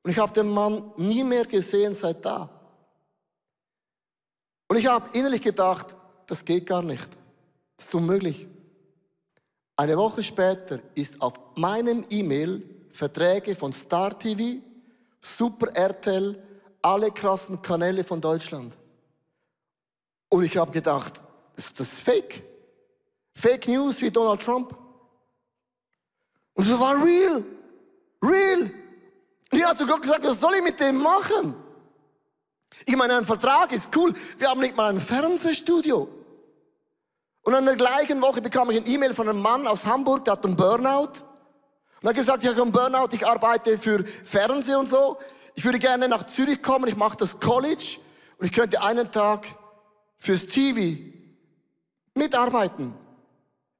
Und 0.04 0.12
ich 0.12 0.18
habe 0.18 0.34
den 0.34 0.50
Mann 0.50 0.92
nie 0.98 1.24
mehr 1.24 1.46
gesehen 1.46 1.94
seit 1.94 2.24
da. 2.24 2.50
Und 4.68 4.78
ich 4.78 4.88
habe 4.88 5.10
innerlich 5.18 5.42
gedacht, 5.42 5.96
das 6.28 6.46
geht 6.46 6.68
gar 6.68 6.82
nicht. 6.82 7.10
Das 7.76 7.88
ist 7.88 7.96
unmöglich. 7.96 8.48
Eine 9.76 9.98
Woche 9.98 10.22
später 10.24 10.80
ist 10.94 11.22
auf 11.22 11.40
meinem 11.56 12.06
E-Mail 12.10 12.64
Verträge 12.92 13.56
von 13.56 13.72
Star 13.72 14.18
TV, 14.18 14.62
Super 15.22 15.72
RTL, 15.76 16.42
alle 16.82 17.12
krassen 17.12 17.62
Kanäle 17.62 18.04
von 18.04 18.22
Deutschland. 18.22 18.78
Und 20.30 20.44
ich 20.44 20.58
habe 20.58 20.72
gedacht, 20.72 21.22
ist 21.56 21.80
das 21.80 22.00
fake? 22.00 22.44
Fake 23.36 23.68
News 23.68 24.02
wie 24.02 24.12
Donald 24.12 24.42
Trump? 24.42 24.76
Und 26.54 26.68
es 26.68 26.80
war 26.80 27.04
real. 27.04 27.44
Real. 28.22 28.72
Ich 29.52 29.64
habe 29.64 29.76
sogar 29.76 30.00
gesagt, 30.00 30.26
was 30.26 30.40
soll 30.40 30.56
ich 30.56 30.64
mit 30.64 30.80
dem 30.80 30.98
machen? 30.98 31.56
Ich 32.86 32.96
meine, 32.96 33.18
ein 33.18 33.26
Vertrag 33.26 33.72
ist 33.72 33.96
cool. 33.96 34.14
Wir 34.38 34.50
haben 34.50 34.60
nicht 34.60 34.76
mal 34.76 34.90
ein 34.90 35.00
Fernsehstudio. 35.00 36.08
Und 37.42 37.54
in 37.54 37.66
der 37.66 37.76
gleichen 37.76 38.22
Woche 38.22 38.42
bekam 38.42 38.70
ich 38.70 38.78
ein 38.78 38.88
E-Mail 38.88 39.14
von 39.14 39.28
einem 39.28 39.42
Mann 39.42 39.66
aus 39.66 39.86
Hamburg, 39.86 40.26
der 40.26 40.34
hat 40.34 40.46
einen 40.46 40.56
Burnout. 40.56 41.24
Und 42.02 42.04
er 42.04 42.10
hat 42.10 42.16
gesagt, 42.16 42.44
ich 42.44 42.50
habe 42.50 42.62
einen 42.62 42.72
Burnout, 42.72 43.10
ich 43.12 43.26
arbeite 43.26 43.78
für 43.78 44.06
Fernsehen 44.06 44.78
und 44.78 44.88
so. 44.88 45.18
Ich 45.56 45.66
würde 45.66 45.80
gerne 45.80 46.08
nach 46.08 46.26
Zürich 46.26 46.62
kommen, 46.62 46.88
ich 46.88 46.96
mache 46.96 47.18
das 47.18 47.40
College 47.40 47.98
und 48.38 48.46
ich 48.46 48.52
könnte 48.52 48.82
einen 48.82 49.12
Tag 49.12 49.48
fürs 50.18 50.48
TV 50.48 51.02
mitarbeiten. 52.14 52.94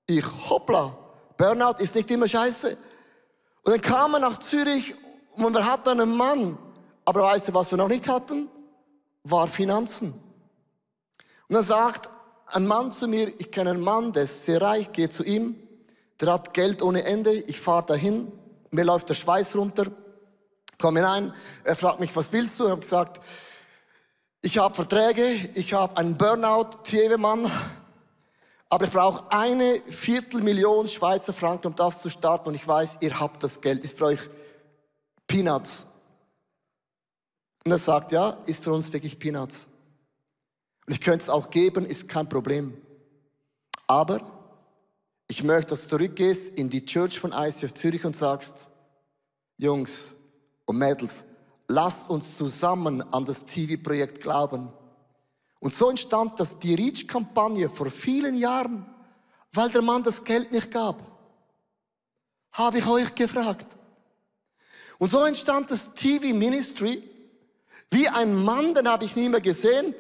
Ich, 0.08 0.26
hoppla, 0.50 0.98
Burnout 1.38 1.82
ist 1.82 1.96
nicht 1.96 2.10
immer 2.10 2.28
scheiße. 2.28 2.76
Und 3.70 3.76
dann 3.76 3.82
kam 3.82 4.16
er 4.16 4.20
nach 4.20 4.40
Zürich 4.40 4.96
und 5.36 5.54
wir 5.54 5.64
hatten 5.64 5.90
einen 5.90 6.18
Mann. 6.18 6.58
Aber 7.06 7.22
weißt 7.22 7.50
du, 7.50 7.54
was 7.54 7.70
wir 7.70 7.78
noch 7.78 7.88
nicht 7.88 8.08
hatten? 8.08 8.50
War 9.24 9.48
Finanzen. 9.48 10.12
Und 11.48 11.56
er 11.56 11.62
sagt 11.62 12.10
ein 12.48 12.66
Mann 12.66 12.92
zu 12.92 13.08
mir, 13.08 13.32
ich 13.38 13.52
kenne 13.52 13.70
einen 13.70 13.82
Mann, 13.82 14.12
der 14.12 14.24
ist 14.24 14.44
sehr 14.44 14.60
reich, 14.60 14.92
gehe 14.92 15.10
zu 15.10 15.24
ihm, 15.24 15.56
der 16.20 16.34
hat 16.34 16.56
Geld 16.56 16.82
ohne 16.82 17.04
Ende, 17.04 17.32
ich 17.32 17.60
fahre 17.60 17.86
dahin, 17.86 18.32
mir 18.72 18.86
läuft 18.86 19.10
der 19.10 19.14
Schweiß 19.14 19.56
runter, 19.56 19.86
komme 20.82 21.02
hinein, 21.02 21.32
er 21.64 21.76
fragt 21.76 22.00
mich, 22.00 22.16
was 22.16 22.34
willst 22.34 22.60
du? 22.60 22.64
Ich 22.64 22.72
habe 22.72 22.82
gesagt, 22.82 23.24
ich 24.42 24.58
habe 24.58 24.74
Verträge, 24.74 25.28
ich 25.54 25.74
habe 25.74 25.96
einen 25.96 26.18
Burnout, 26.18 26.70
Tiewemann, 26.86 27.52
aber 28.70 28.86
ich 28.86 28.92
brauche 28.92 29.32
eine 29.32 29.82
Viertelmillion 29.82 30.88
Schweizer 30.88 31.34
Franken, 31.34 31.68
um 31.68 31.76
das 31.76 32.02
zu 32.02 32.10
starten 32.10 32.50
und 32.50 32.56
ich 32.56 32.68
weiß, 32.68 32.98
ihr 33.02 33.20
habt 33.20 33.44
das 33.44 33.62
Geld, 33.62 33.84
ist 33.84 33.98
für 33.98 34.06
euch 34.06 34.30
Peanuts. 35.28 35.88
Und 37.66 37.72
er 37.72 37.78
sagt, 37.80 38.12
ja, 38.12 38.38
ist 38.46 38.64
für 38.64 38.72
uns 38.72 38.94
wirklich 38.94 39.20
Peanuts. 39.20 39.70
Und 40.86 40.94
ich 40.94 41.02
könnte 41.02 41.24
es 41.24 41.30
auch 41.30 41.50
geben, 41.50 41.86
ist 41.86 42.08
kein 42.08 42.30
Problem. 42.30 42.76
Aber 43.88 44.22
ich 45.28 45.44
möchte, 45.44 45.72
dass 45.72 45.84
du 45.84 45.98
zurückgehst 45.98 46.58
in 46.58 46.70
die 46.70 46.86
Church 46.86 47.20
von 47.20 47.32
ICF 47.32 47.74
Zürich 47.74 48.06
und 48.06 48.16
sagst, 48.16 48.70
Jungs 49.58 50.16
und 50.66 50.78
Mädels, 50.78 51.26
lasst 51.68 52.10
uns 52.10 52.38
zusammen 52.38 53.02
an 53.14 53.26
das 53.26 53.46
TV-Projekt 53.46 54.22
glauben. 54.22 54.70
Und 55.60 55.74
so 55.74 55.90
entstand 55.90 56.40
das 56.40 56.60
die 56.60 56.76
Reach-Kampagne 56.76 57.70
vor 57.70 57.90
vielen 57.90 58.36
Jahren, 58.36 58.86
weil 59.52 59.70
der 59.70 59.82
Mann 59.82 60.04
das 60.04 60.24
Geld 60.24 60.52
nicht 60.52 60.72
gab. 60.72 61.04
Habe 62.54 62.80
ich 62.80 62.88
euch 62.88 63.14
gefragt. 63.16 63.78
Und 64.98 65.10
so 65.10 65.24
entstand 65.24 65.72
das 65.72 65.94
TV-Ministry, 65.94 67.04
wie 67.92 68.08
ein 68.08 68.36
Mann, 68.44 68.74
den 68.74 68.88
habe 68.88 69.06
ich 69.06 69.16
nie 69.16 69.30
mehr 69.30 69.42
gesehen. 69.42 69.96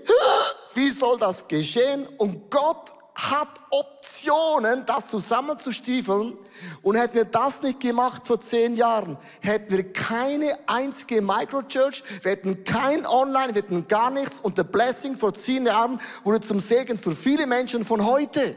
Wie 0.76 0.92
soll 0.92 1.18
das 1.18 1.48
geschehen? 1.48 2.08
Und 2.18 2.50
Gott 2.50 2.94
hat 3.20 3.50
Optionen, 3.70 4.86
das 4.86 5.10
zusammenzustiefeln. 5.10 6.38
Und 6.82 6.96
hätten 6.96 7.16
wir 7.16 7.26
das 7.26 7.62
nicht 7.62 7.80
gemacht 7.80 8.24
vor 8.26 8.40
zehn 8.40 8.76
Jahren, 8.76 9.18
hätten 9.42 9.76
wir 9.76 9.94
keine 9.94 10.58
einzige 10.68 11.22
Microchurch, 11.22 12.04
wir 12.22 12.32
hätten 12.32 12.64
kein 12.64 13.06
Online, 13.06 13.54
wir 13.54 13.62
hätten 13.62 13.88
gar 13.88 14.10
nichts. 14.10 14.40
Und 14.40 14.58
der 14.58 14.64
Blessing 14.64 15.18
vor 15.18 15.34
zehn 15.34 15.66
Jahren 15.66 16.00
wurde 16.24 16.42
zum 16.42 16.60
Segen 16.60 16.98
für 16.98 17.16
viele 17.16 17.46
Menschen 17.46 17.86
von 17.86 18.06
heute. 18.06 18.56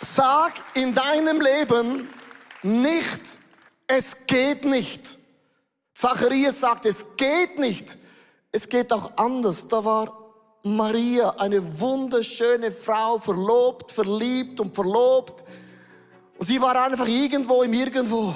Sag 0.00 0.54
in 0.74 0.94
deinem 0.94 1.40
Leben 1.40 2.08
nicht, 2.62 3.20
es 3.86 4.26
geht 4.26 4.64
nicht. 4.64 5.18
Zacharias 5.94 6.60
sagt, 6.60 6.86
es 6.86 7.16
geht 7.16 7.58
nicht. 7.58 7.96
Es 8.52 8.68
geht 8.68 8.92
auch 8.92 9.16
anders. 9.16 9.68
Da 9.68 9.84
war 9.84 10.29
Maria, 10.62 11.30
eine 11.38 11.80
wunderschöne 11.80 12.70
Frau, 12.70 13.18
verlobt, 13.18 13.90
verliebt 13.90 14.60
und 14.60 14.74
verlobt. 14.74 15.44
Und 16.38 16.46
sie 16.46 16.60
war 16.60 16.76
einfach 16.82 17.08
irgendwo 17.08 17.62
im 17.62 17.72
Irgendwo. 17.72 18.34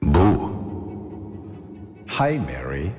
Buh. 0.00 0.50
Hi, 2.18 2.38
Mary. 2.38 2.92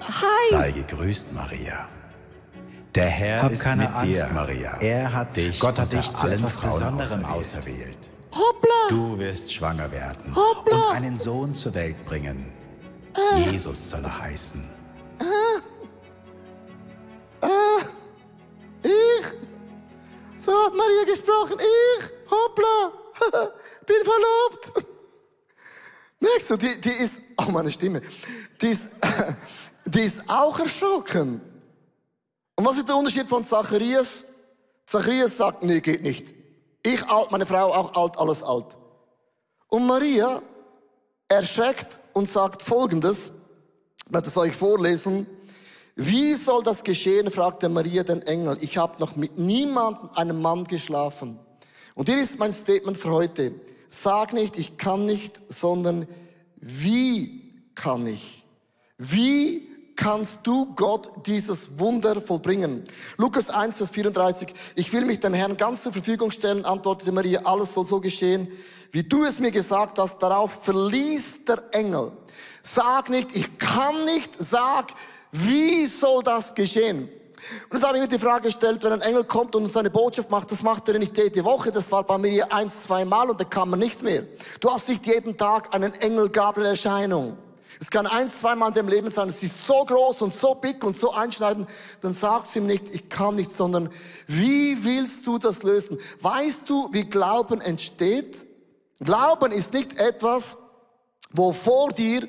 Hi. 0.00 0.50
Sei 0.50 0.70
gegrüßt, 0.72 1.32
Maria. 1.32 1.88
Der 2.94 3.08
Herr 3.08 3.42
Hab 3.42 3.52
ist 3.52 3.64
keine 3.64 3.82
mit 3.82 3.94
Angst, 3.94 4.04
dir. 4.04 4.28
Maria. 4.34 4.78
Er 4.80 5.12
hat 5.12 5.36
dich. 5.36 5.60
Gott 5.60 5.78
hat 5.78 5.92
dich 5.92 6.12
zu 6.14 6.24
allen 6.24 6.38
etwas 6.38 6.56
Frauen 6.56 6.96
Besonderem 6.96 7.24
auserwählt. 7.24 8.10
Hoppla! 8.32 8.88
Du 8.88 9.18
wirst 9.18 9.52
schwanger 9.52 9.90
werden 9.90 10.34
Hoppla. 10.34 10.76
und 10.76 10.96
einen 10.96 11.18
Sohn 11.18 11.54
zur 11.54 11.74
Welt 11.74 12.04
bringen. 12.04 12.52
Jesus 13.36 13.90
soll 13.90 14.04
er 14.04 14.18
heißen. 14.20 14.77
Gesprochen. 21.08 21.58
Ich, 21.58 22.30
hoppla, 22.30 22.92
bin 23.86 23.96
verlobt. 24.04 24.86
Merkst 26.20 26.50
du, 26.50 26.56
die, 26.56 26.80
die 26.80 26.90
ist, 26.90 27.20
oh 27.36 27.50
meine 27.50 27.70
Stimme, 27.70 28.02
die 28.60 28.66
ist, 28.68 28.90
die 29.84 30.00
ist 30.00 30.28
auch 30.28 30.58
erschrocken. 30.58 31.40
Und 32.56 32.64
was 32.64 32.76
ist 32.76 32.88
der 32.88 32.96
Unterschied 32.96 33.28
von 33.28 33.44
Zacharias? 33.44 34.24
Zacharias 34.84 35.36
sagt, 35.36 35.62
nee, 35.62 35.80
geht 35.80 36.02
nicht. 36.02 36.34
Ich 36.82 37.04
alt, 37.08 37.30
meine 37.30 37.46
Frau 37.46 37.72
auch 37.72 37.94
alt, 37.94 38.18
alles 38.18 38.42
alt. 38.42 38.76
Und 39.68 39.86
Maria 39.86 40.42
erschreckt 41.28 42.00
und 42.14 42.28
sagt 42.28 42.62
Folgendes, 42.62 43.30
ich 44.06 44.12
werde 44.12 44.28
es 44.28 44.36
euch 44.36 44.56
vorlesen. 44.56 45.26
Wie 46.00 46.34
soll 46.34 46.62
das 46.62 46.84
geschehen, 46.84 47.28
fragte 47.28 47.68
Maria 47.68 48.04
den 48.04 48.22
Engel. 48.22 48.56
Ich 48.60 48.78
habe 48.78 49.00
noch 49.00 49.16
mit 49.16 49.36
niemandem, 49.36 50.08
einem 50.14 50.40
Mann 50.40 50.62
geschlafen. 50.62 51.40
Und 51.96 52.08
hier 52.08 52.18
ist 52.18 52.38
mein 52.38 52.52
Statement 52.52 52.96
für 52.96 53.10
heute. 53.10 53.52
Sag 53.88 54.32
nicht, 54.32 54.56
ich 54.58 54.78
kann 54.78 55.06
nicht, 55.06 55.40
sondern 55.48 56.06
wie 56.60 57.52
kann 57.74 58.06
ich? 58.06 58.44
Wie 58.96 59.66
kannst 59.96 60.46
du 60.46 60.72
Gott 60.76 61.26
dieses 61.26 61.80
Wunder 61.80 62.20
vollbringen? 62.20 62.84
Lukas 63.16 63.50
1, 63.50 63.78
Vers 63.78 63.90
34. 63.90 64.54
Ich 64.76 64.92
will 64.92 65.04
mich 65.04 65.18
dem 65.18 65.34
Herrn 65.34 65.56
ganz 65.56 65.82
zur 65.82 65.92
Verfügung 65.92 66.30
stellen, 66.30 66.64
antwortete 66.64 67.10
Maria, 67.10 67.40
alles 67.42 67.74
soll 67.74 67.84
so 67.84 68.00
geschehen, 68.00 68.46
wie 68.92 69.02
du 69.02 69.24
es 69.24 69.40
mir 69.40 69.50
gesagt 69.50 69.98
hast. 69.98 70.20
Darauf 70.20 70.62
verließ 70.62 71.44
der 71.44 71.64
Engel. 71.72 72.12
Sag 72.62 73.10
nicht, 73.10 73.34
ich 73.34 73.58
kann 73.58 74.04
nicht, 74.04 74.30
sag, 74.38 74.92
wie 75.32 75.86
soll 75.86 76.22
das 76.22 76.54
geschehen? 76.54 77.08
Und 77.70 77.74
das 77.74 77.82
habe 77.82 77.96
ich 77.96 78.02
mir 78.02 78.08
die 78.08 78.18
Frage 78.18 78.44
gestellt, 78.44 78.82
wenn 78.82 78.92
ein 78.92 79.00
Engel 79.00 79.24
kommt 79.24 79.54
und 79.54 79.68
seine 79.68 79.90
Botschaft 79.90 80.30
macht, 80.30 80.50
das 80.50 80.62
macht 80.62 80.88
er 80.88 80.98
nicht 80.98 81.16
jede 81.16 81.44
Woche, 81.44 81.70
das 81.70 81.90
war 81.92 82.02
bei 82.02 82.18
mir 82.18 82.52
eins, 82.52 82.82
zwei 82.84 83.04
Mal 83.04 83.30
und 83.30 83.40
da 83.40 83.44
kann 83.44 83.70
man 83.70 83.78
nicht 83.78 84.02
mehr. 84.02 84.24
Du 84.60 84.70
hast 84.70 84.88
nicht 84.88 85.06
jeden 85.06 85.36
Tag 85.36 85.74
einen 85.74 85.94
Engel 85.94 86.28
Gabriel-Erscheinung. 86.28 87.36
Es 87.80 87.90
kann 87.90 88.08
eins, 88.08 88.40
zweimal 88.40 88.68
in 88.68 88.74
dem 88.74 88.88
Leben 88.88 89.10
sein, 89.10 89.28
es 89.28 89.42
ist 89.42 89.64
so 89.64 89.84
groß 89.84 90.22
und 90.22 90.34
so 90.34 90.54
big 90.54 90.82
und 90.82 90.96
so 90.96 91.12
einschneidend, 91.12 91.68
dann 92.00 92.12
sagst 92.12 92.54
du 92.54 92.60
ihm 92.60 92.66
nicht, 92.66 92.92
ich 92.92 93.08
kann 93.08 93.36
nicht, 93.36 93.52
sondern 93.52 93.88
wie 94.26 94.82
willst 94.82 95.26
du 95.26 95.38
das 95.38 95.62
lösen? 95.62 95.98
Weißt 96.20 96.68
du, 96.68 96.88
wie 96.92 97.04
Glauben 97.04 97.60
entsteht? 97.60 98.46
Glauben 98.98 99.52
ist 99.52 99.74
nicht 99.74 99.96
etwas, 100.00 100.56
wo 101.30 101.52
vor 101.52 101.90
dir 101.90 102.26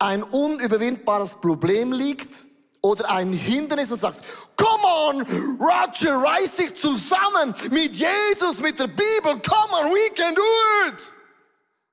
ein 0.00 0.22
unüberwindbares 0.22 1.36
Problem 1.36 1.92
liegt 1.92 2.46
oder 2.80 3.10
ein 3.10 3.32
Hindernis 3.32 3.92
und 3.92 3.98
sagst, 3.98 4.22
come 4.56 4.82
on, 4.82 5.22
Roger, 5.60 6.16
reiß 6.16 6.56
dich 6.56 6.74
zusammen 6.74 7.54
mit 7.70 7.94
Jesus, 7.94 8.60
mit 8.60 8.78
der 8.78 8.86
Bibel, 8.86 9.40
come 9.42 9.72
on, 9.72 9.92
we 9.92 10.10
can 10.14 10.34
do 10.34 10.42
it. 10.88 11.14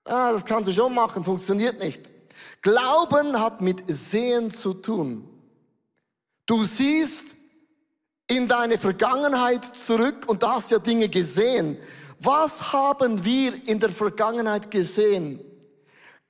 Ah, 0.06 0.32
das 0.32 0.46
kannst 0.46 0.70
du 0.70 0.74
schon 0.74 0.94
machen, 0.94 1.24
funktioniert 1.26 1.80
nicht. 1.80 2.10
Glauben 2.62 3.38
hat 3.40 3.60
mit 3.60 3.84
Sehen 3.88 4.52
zu 4.52 4.74
tun. 4.74 5.28
Du 6.46 6.64
siehst 6.64 7.36
in 8.28 8.48
deine 8.48 8.78
Vergangenheit 8.78 9.66
zurück 9.66 10.24
und 10.28 10.44
du 10.44 10.48
hast 10.48 10.72
ja 10.72 10.80
Dinge 10.80 11.10
gesehen. 11.10 11.78
Was 12.20 12.72
haben 12.72 13.26
wir 13.26 13.68
in 13.68 13.82
der 13.82 13.90
Vergangenheit 13.90 14.72
gesehen? 14.72 15.42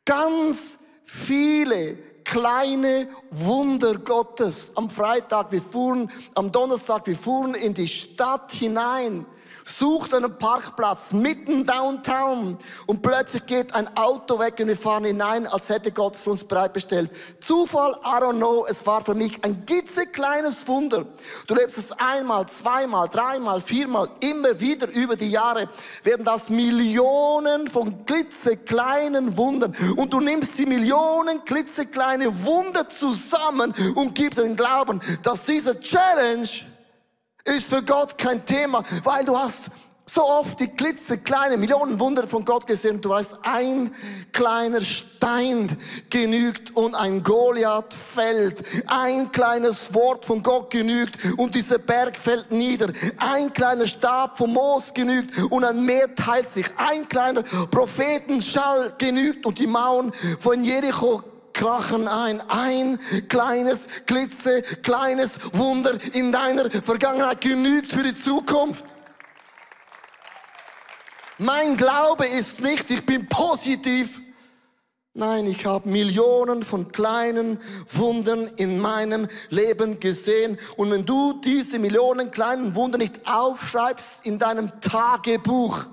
Ganz 0.06 0.80
viele 1.08 1.98
kleine 2.24 3.08
Wunder 3.32 3.98
Gottes. 3.98 4.74
Am 4.76 4.89
Freitag, 4.89 5.52
wir 5.52 5.62
fuhren, 5.62 6.12
am 6.36 6.52
Donnerstag, 6.52 7.08
wir 7.08 7.15
fuhren 7.15 7.56
in 7.56 7.74
die 7.74 7.88
Stadt 7.88 8.52
hinein 8.52 9.26
sucht 9.67 10.13
einen 10.13 10.38
Parkplatz 10.38 11.12
mitten 11.12 11.65
downtown 11.65 12.58
und 12.86 13.01
plötzlich 13.01 13.45
geht 13.45 13.75
ein 13.75 13.95
Auto 13.97 14.39
weg 14.39 14.56
und 14.60 14.67
wir 14.67 14.77
fahren 14.77 15.03
hinein, 15.03 15.45
als 15.45 15.69
hätte 15.69 15.91
Gott 15.91 16.15
es 16.15 16.23
für 16.23 16.32
uns 16.32 16.45
bereitgestellt. 16.45 17.12
Zufall, 17.39 17.91
I 18.03 18.21
don't 18.21 18.38
know, 18.38 18.65
es 18.67 18.86
war 18.86 19.03
für 19.03 19.13
mich 19.13 19.43
ein 19.43 19.65
klitzekleines 19.65 20.67
Wunder. 20.67 21.06
Du 21.47 21.56
lebst 21.56 21.77
es 21.77 21.91
einmal, 21.91 22.47
zweimal, 22.47 23.10
dreimal, 23.10 23.60
viermal, 23.60 24.10
immer 24.21 24.60
wieder 24.60 24.88
über 24.88 25.15
die 25.15 25.30
Jahre 25.30 25.69
werden 26.03 26.25
das 26.25 26.49
Millionen 26.49 27.67
von 27.67 28.06
klitzekleinen 28.06 29.36
Wundern 29.36 29.75
und 29.97 30.13
du 30.13 30.21
nimmst 30.21 30.58
die 30.58 30.65
Millionen 30.65 31.43
klitzekleine 31.43 32.45
Wunder 32.45 32.88
zusammen 32.88 33.73
und 33.95 34.15
gibst 34.15 34.39
den 34.39 34.56
Glauben, 34.56 35.01
dass 35.23 35.43
diese 35.43 35.80
Challenge 35.80 36.47
ist 37.47 37.67
für 37.67 37.81
Gott 37.81 38.17
kein 38.17 38.45
Thema, 38.45 38.83
weil 39.03 39.25
du 39.25 39.38
hast 39.38 39.71
so 40.10 40.23
oft 40.23 40.60
die 40.62 40.69
klitzekleine 40.69 41.57
Millionen 41.57 41.99
Wunder 41.99 42.25
von 42.27 42.45
Gott 42.45 42.65
gesehen 42.65 42.95
und 42.95 43.05
du 43.05 43.10
weißt, 43.10 43.38
ein 43.43 43.93
kleiner 44.31 44.79
Stein 44.79 45.77
genügt 46.10 46.75
und 46.77 46.95
ein 46.95 47.23
Goliath 47.23 47.93
fällt. 47.93 48.63
Ein 48.88 49.31
kleines 49.33 49.93
Wort 49.93 50.25
von 50.25 50.41
Gott 50.41 50.69
genügt 50.69 51.17
und 51.38 51.55
dieser 51.55 51.77
Berg 51.77 52.15
fällt 52.15 52.51
nieder. 52.51 52.93
Ein 53.17 53.51
kleiner 53.51 53.86
Stab 53.86 54.38
vom 54.38 54.53
Moos 54.53 54.93
genügt 54.93 55.38
und 55.49 55.65
ein 55.65 55.86
Meer 55.86 56.15
teilt 56.15 56.49
sich. 56.49 56.67
Ein 56.77 57.07
kleiner 57.10 57.43
Prophetenschall 57.43 58.93
genügt 58.97 59.45
und 59.45 59.60
die 59.60 59.67
Mauern 59.67 60.13
von 60.39 60.63
Jericho 60.63 61.21
krachen 61.58 62.08
ein. 62.08 62.41
Ein 62.50 63.00
kleines, 63.28 63.88
klitze, 64.06 64.62
kleines 64.62 65.39
Wunder 65.54 65.98
in 66.13 66.32
deiner 66.32 66.70
Vergangenheit 66.70 67.41
genügt 67.41 67.91
für 67.91 68.04
die 68.04 68.13
Zukunft. 68.13 68.86
Mein 71.39 71.76
Glaube 71.78 72.26
ist 72.26 72.62
nicht, 72.62 72.89
ich 72.89 73.06
bin 73.06 73.28
positiv. 73.28 74.22
Nein, 75.13 75.48
ich 75.48 75.65
habe 75.65 75.89
Millionen 75.89 76.62
von 76.62 76.91
kleinen 76.91 77.60
Wundern 77.89 78.52
in 78.58 78.80
meinem 78.80 79.28
Leben 79.50 80.00
gesehen. 80.00 80.60
Und 80.78 80.91
wenn 80.91 81.06
du 81.06 81.41
diese 81.43 81.80
Millionen 81.80 82.30
kleinen 82.30 82.76
Wunder 82.76 83.00
nicht 83.00 83.28
aufschreibst 83.28 84.28
in 84.28 84.38
deinem 84.38 84.80
Tagebuch, 84.80 85.86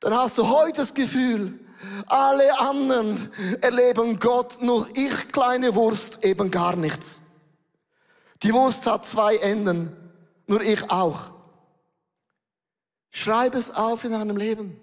dann 0.00 0.14
hast 0.14 0.38
du 0.38 0.48
heute 0.48 0.80
das 0.80 0.94
Gefühl, 0.94 1.58
alle 2.06 2.58
anderen 2.58 3.30
erleben 3.62 4.18
Gott, 4.18 4.60
nur 4.60 4.88
ich, 4.94 5.32
kleine 5.32 5.74
Wurst, 5.74 6.24
eben 6.24 6.50
gar 6.50 6.76
nichts. 6.76 7.22
Die 8.42 8.52
Wurst 8.52 8.86
hat 8.86 9.06
zwei 9.06 9.36
Enden, 9.36 9.96
nur 10.46 10.60
ich 10.62 10.90
auch. 10.90 11.30
Schreib 13.10 13.54
es 13.54 13.70
auf 13.70 14.04
in 14.04 14.12
deinem 14.12 14.36
Leben. 14.36 14.80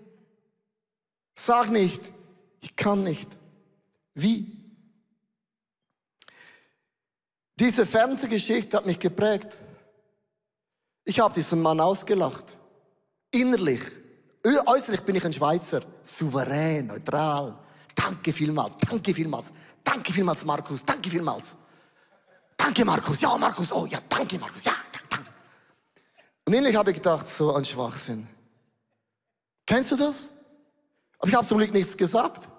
Sag 1.35 1.69
nicht, 1.69 2.11
ich 2.61 2.75
kann 2.75 3.03
nicht. 3.03 3.37
Wie? 4.13 4.57
Diese 7.59 7.85
Fernsehgeschichte 7.85 8.77
hat 8.77 8.85
mich 8.85 8.99
geprägt. 8.99 9.57
Ich 11.05 11.19
habe 11.19 11.33
diesen 11.33 11.61
Mann 11.61 11.79
ausgelacht. 11.79 12.57
Innerlich. 13.31 13.81
Äußerlich 14.43 15.01
bin 15.01 15.15
ich 15.15 15.25
ein 15.25 15.33
Schweizer, 15.33 15.81
souverän, 16.03 16.87
neutral. 16.87 17.57
Danke 17.95 18.31
vielmals, 18.31 18.77
danke 18.77 19.13
vielmals, 19.13 19.51
danke 19.83 20.13
vielmals, 20.13 20.45
Markus, 20.45 20.85
danke 20.85 21.09
vielmals. 21.09 21.57
Danke, 22.57 22.83
Markus, 22.83 23.21
ja, 23.21 23.37
Markus, 23.37 23.71
oh 23.71 23.85
ja, 23.85 23.99
danke, 24.09 24.39
Markus, 24.39 24.65
ja, 24.65 24.73
danke. 25.09 25.29
Und 26.45 26.53
innerlich 26.53 26.75
habe 26.75 26.91
ich 26.91 26.97
gedacht, 26.97 27.27
so 27.27 27.53
ein 27.53 27.63
Schwachsinn. 27.63 28.27
Kennst 29.65 29.91
du 29.91 29.95
das? 29.95 30.31
Aber 31.19 31.27
ich 31.27 31.35
habe 31.35 31.45
zum 31.45 31.59
Glück 31.59 31.71
nichts 31.71 31.95
gesagt. 31.95 32.49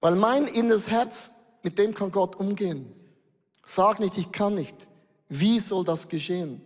Weil 0.00 0.16
mein 0.16 0.46
inneres 0.46 0.88
Herz, 0.88 1.34
mit 1.62 1.78
dem 1.78 1.94
kann 1.94 2.10
Gott 2.10 2.36
umgehen. 2.36 2.92
Sag 3.64 4.00
nicht, 4.00 4.18
ich 4.18 4.30
kann 4.30 4.54
nicht. 4.54 4.88
Wie 5.28 5.60
soll 5.60 5.84
das 5.84 6.08
geschehen? 6.08 6.60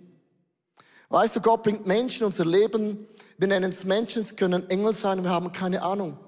Weißt 1.09 1.37
du, 1.37 1.41
Gott 1.41 1.63
bringt 1.63 1.87
Menschen 1.87 2.23
in 2.23 2.27
unser 2.27 2.45
Leben, 2.45 3.07
wir 3.39 3.49
nennen 3.49 3.71
es 3.71 3.85
Menschen, 3.85 4.23
es 4.23 4.35
können 4.35 4.69
Engel 4.71 4.95
sein, 4.95 5.23
wir 5.23 5.31
haben 5.31 5.53
keine 5.53 5.83
Ahnung. 5.83 6.19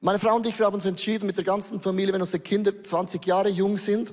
Meine 0.00 0.18
Frau 0.18 0.36
und 0.36 0.46
ich, 0.46 0.58
wir 0.58 0.66
haben 0.66 0.74
uns 0.74 0.84
entschieden, 0.84 1.26
mit 1.26 1.36
der 1.36 1.44
ganzen 1.44 1.80
Familie, 1.80 2.12
wenn 2.12 2.20
unsere 2.20 2.40
Kinder 2.40 2.82
20 2.82 3.24
Jahre 3.26 3.48
jung 3.48 3.76
sind, 3.76 4.12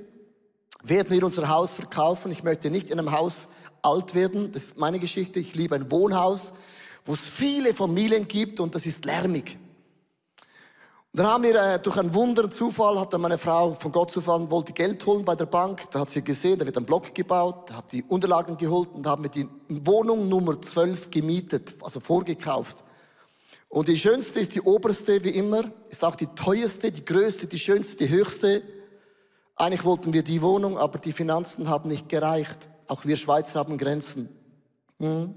werden 0.84 1.10
wir 1.10 1.24
unser 1.24 1.48
Haus 1.50 1.76
verkaufen. 1.76 2.32
Ich 2.32 2.44
möchte 2.44 2.70
nicht 2.70 2.90
in 2.90 3.00
einem 3.00 3.12
Haus 3.12 3.48
alt 3.82 4.14
werden. 4.16 4.52
Das 4.52 4.64
ist 4.64 4.78
meine 4.78 5.00
Geschichte. 5.00 5.40
Ich 5.40 5.56
liebe 5.56 5.76
ein 5.76 5.90
Wohnhaus, 5.92 6.54
wo 7.06 7.14
es 7.14 7.28
viele 7.28 7.74
Familien 7.74 8.28
gibt 8.28 8.60
und 8.60 8.76
das 8.76 8.86
ist 8.86 9.06
lärmig. 9.06 9.58
Dann 11.14 11.26
haben 11.26 11.44
wir 11.44 11.56
äh, 11.56 11.80
durch 11.80 11.98
einen 11.98 12.14
Wunder, 12.14 12.52
Zufall, 12.52 13.00
hat 13.00 13.14
dann 13.14 13.22
meine 13.22 13.38
Frau 13.38 13.74
von 13.74 13.92
Gott 13.92 14.12
zufall, 14.12 14.50
wollte 14.52 14.74
Geld 14.74 15.06
holen 15.06 15.26
bei 15.26 15.36
der 15.36 15.46
Bank. 15.46 15.90
Da 15.92 16.02
hat 16.02 16.10
sie 16.10 16.24
gesehen, 16.24 16.60
da 16.60 16.66
wird 16.66 16.78
ein 16.78 16.86
Block 16.86 17.16
gebaut, 17.16 17.72
hat 17.74 17.92
die 17.92 18.04
Unterlagen 18.04 18.58
geholt 18.58 18.90
und 18.94 19.08
haben 19.08 19.24
wir 19.24 19.30
die 19.30 19.48
Wohnung 19.70 20.30
Nummer 20.30 20.62
12 20.62 21.10
gemietet, 21.10 21.74
also 21.82 22.00
vorgekauft. 22.00 22.84
Und 23.70 23.88
die 23.88 23.98
schönste 23.98 24.40
ist 24.40 24.56
die 24.56 24.62
oberste, 24.62 25.24
wie 25.24 25.32
immer, 25.32 25.64
ist 25.90 26.04
auch 26.04 26.16
die 26.16 26.28
teuerste, 26.28 26.92
die 26.92 27.04
größte, 27.04 27.48
die 27.48 27.60
schönste, 27.60 27.98
die 27.98 28.10
höchste. 28.10 28.62
Eigentlich 29.56 29.86
wollten 29.86 30.14
wir 30.14 30.24
die 30.24 30.42
Wohnung, 30.42 30.78
aber 30.78 31.00
die 31.00 31.14
Finanzen 31.14 31.68
haben 31.70 31.90
nicht 31.90 32.10
gereicht. 32.10 32.70
Auch 32.88 33.06
wir 33.06 33.18
Schweizer 33.18 33.60
haben 33.60 33.78
Grenzen. 33.78 34.30
Hm. 35.00 35.34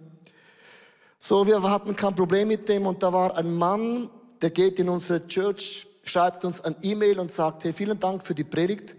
So, 1.18 1.46
wir 1.46 1.62
hatten 1.62 1.96
kein 1.96 2.14
Problem 2.14 2.48
mit 2.48 2.68
dem 2.68 2.86
und 2.86 3.02
da 3.02 3.12
war 3.12 3.36
ein 3.36 3.54
Mann, 3.54 4.08
der 4.42 4.50
geht 4.50 4.78
in 4.78 4.88
unsere 4.88 5.26
Church, 5.26 5.86
schreibt 6.04 6.44
uns 6.44 6.60
ein 6.60 6.76
E-Mail 6.82 7.18
und 7.18 7.30
sagt, 7.30 7.64
hey, 7.64 7.72
vielen 7.72 7.98
Dank 7.98 8.24
für 8.24 8.34
die 8.34 8.44
Predigt, 8.44 8.96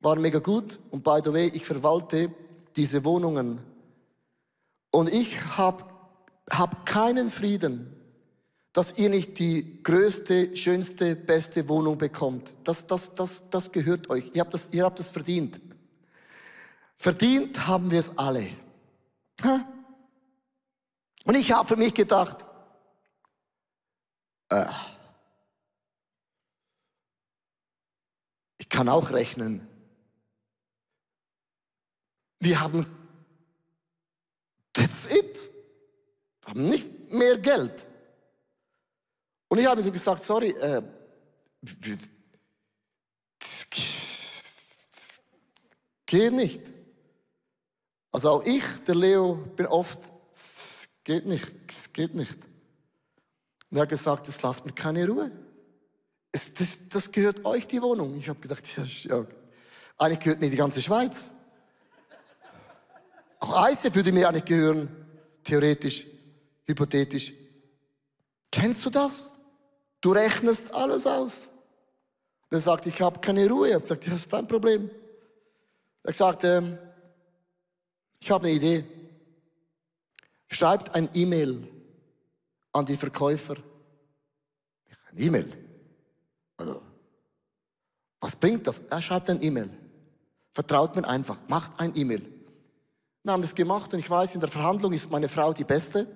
war 0.00 0.16
mega 0.16 0.38
gut 0.38 0.78
und 0.90 1.02
by 1.02 1.20
the 1.24 1.32
way, 1.32 1.50
ich 1.52 1.64
verwalte 1.64 2.30
diese 2.76 3.04
Wohnungen. 3.04 3.58
Und 4.90 5.12
ich 5.12 5.42
habe 5.56 5.84
hab 6.50 6.86
keinen 6.86 7.28
Frieden, 7.28 7.92
dass 8.72 8.98
ihr 8.98 9.08
nicht 9.08 9.38
die 9.38 9.82
größte, 9.82 10.54
schönste, 10.54 11.16
beste 11.16 11.68
Wohnung 11.68 11.96
bekommt. 11.96 12.52
Das, 12.64 12.86
das, 12.86 13.14
das, 13.14 13.48
das 13.48 13.72
gehört 13.72 14.10
euch. 14.10 14.30
Ihr 14.34 14.42
habt 14.42 14.52
das, 14.52 14.68
ihr 14.72 14.84
habt 14.84 14.98
das 14.98 15.10
verdient. 15.10 15.58
Verdient 16.98 17.66
haben 17.66 17.90
wir 17.90 18.00
es 18.00 18.18
alle. 18.18 18.46
Und 21.24 21.34
ich 21.34 21.52
habe 21.52 21.66
für 21.66 21.76
mich 21.76 21.94
gedacht, 21.94 22.44
ich 28.58 28.68
kann 28.68 28.88
auch 28.88 29.10
rechnen. 29.10 29.66
Wir 32.38 32.60
haben, 32.60 32.86
that's 34.72 35.06
it, 35.06 35.50
haben 36.44 36.68
nicht 36.68 37.12
mehr 37.12 37.38
Geld. 37.38 37.86
Und 39.48 39.58
ich 39.58 39.66
habe 39.66 39.80
ihm 39.80 39.92
gesagt, 39.92 40.22
sorry, 40.22 40.50
äh, 40.50 40.82
geht 46.06 46.32
nicht. 46.32 46.60
Also 48.12 48.30
auch 48.30 48.44
ich, 48.44 48.84
der 48.84 48.94
Leo, 48.94 49.34
bin 49.34 49.66
oft, 49.66 50.12
geht 51.04 51.26
nicht, 51.26 51.54
es 51.68 51.92
geht 51.92 52.14
nicht. 52.14 52.38
Und 53.70 53.76
er 53.78 53.82
hat 53.82 53.88
gesagt, 53.88 54.28
es 54.28 54.40
lasst 54.42 54.64
mir 54.64 54.72
keine 54.72 55.06
Ruhe. 55.08 55.30
Es, 56.32 56.52
das, 56.54 56.88
das, 56.88 57.10
gehört 57.12 57.44
euch, 57.44 57.66
die 57.66 57.82
Wohnung. 57.82 58.16
Ich 58.16 58.28
habe 58.28 58.40
gedacht, 58.40 58.64
ja, 59.04 59.24
eigentlich 59.98 60.20
gehört 60.20 60.40
mir 60.40 60.50
die 60.50 60.56
ganze 60.56 60.82
Schweiz. 60.82 61.32
Auch 63.40 63.68
ICF 63.68 63.94
würde 63.94 64.12
mir 64.12 64.28
eigentlich 64.28 64.44
gehören, 64.44 64.88
theoretisch, 65.44 66.06
hypothetisch. 66.66 67.32
Kennst 68.50 68.84
du 68.84 68.90
das? 68.90 69.32
Du 70.00 70.12
rechnest 70.12 70.72
alles 70.74 71.06
aus. 71.06 71.50
Und 72.50 72.56
er 72.56 72.60
sagt, 72.60 72.86
ich 72.86 73.00
habe 73.00 73.20
keine 73.20 73.48
Ruhe. 73.48 73.68
Ich 73.68 73.74
habe 73.74 73.82
gesagt, 73.82 74.06
das 74.06 74.14
ist 74.14 74.32
dein 74.32 74.46
Problem. 74.46 74.90
Er 76.02 76.12
sagt, 76.12 76.44
ähm, 76.44 76.78
ich 78.20 78.30
habe 78.30 78.46
eine 78.46 78.56
Idee. 78.56 78.84
Schreibt 80.48 80.94
ein 80.94 81.08
E-Mail 81.12 81.68
an 82.76 82.84
die 82.84 82.96
Verkäufer. 82.96 83.56
Ein 85.10 85.18
E-Mail. 85.18 85.50
Also, 86.58 86.82
was 88.20 88.36
bringt 88.36 88.66
das? 88.66 88.80
Er 88.90 89.00
schreibt 89.00 89.30
ein 89.30 89.42
E-Mail. 89.42 89.70
Vertraut 90.52 90.94
mir 90.94 91.08
einfach. 91.08 91.38
Macht 91.48 91.72
ein 91.78 91.92
E-Mail. 91.96 92.22
Wir 93.22 93.32
haben 93.32 93.42
das 93.42 93.54
gemacht 93.54 93.92
und 93.94 94.00
ich 94.00 94.10
weiß, 94.10 94.34
in 94.34 94.40
der 94.40 94.50
Verhandlung 94.50 94.92
ist 94.92 95.10
meine 95.10 95.28
Frau 95.28 95.52
die 95.52 95.64
Beste. 95.64 96.06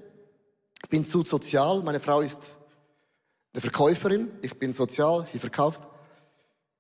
Ich 0.83 0.89
bin 0.91 1.05
zu 1.05 1.23
sozial. 1.23 1.83
Meine 1.83 1.99
Frau 1.99 2.21
ist 2.21 2.57
eine 3.55 3.61
Verkäuferin. 3.63 4.31
Ich 4.43 4.59
bin 4.59 4.73
sozial. 4.73 5.27
Sie 5.27 5.39
verkauft. 5.39 5.89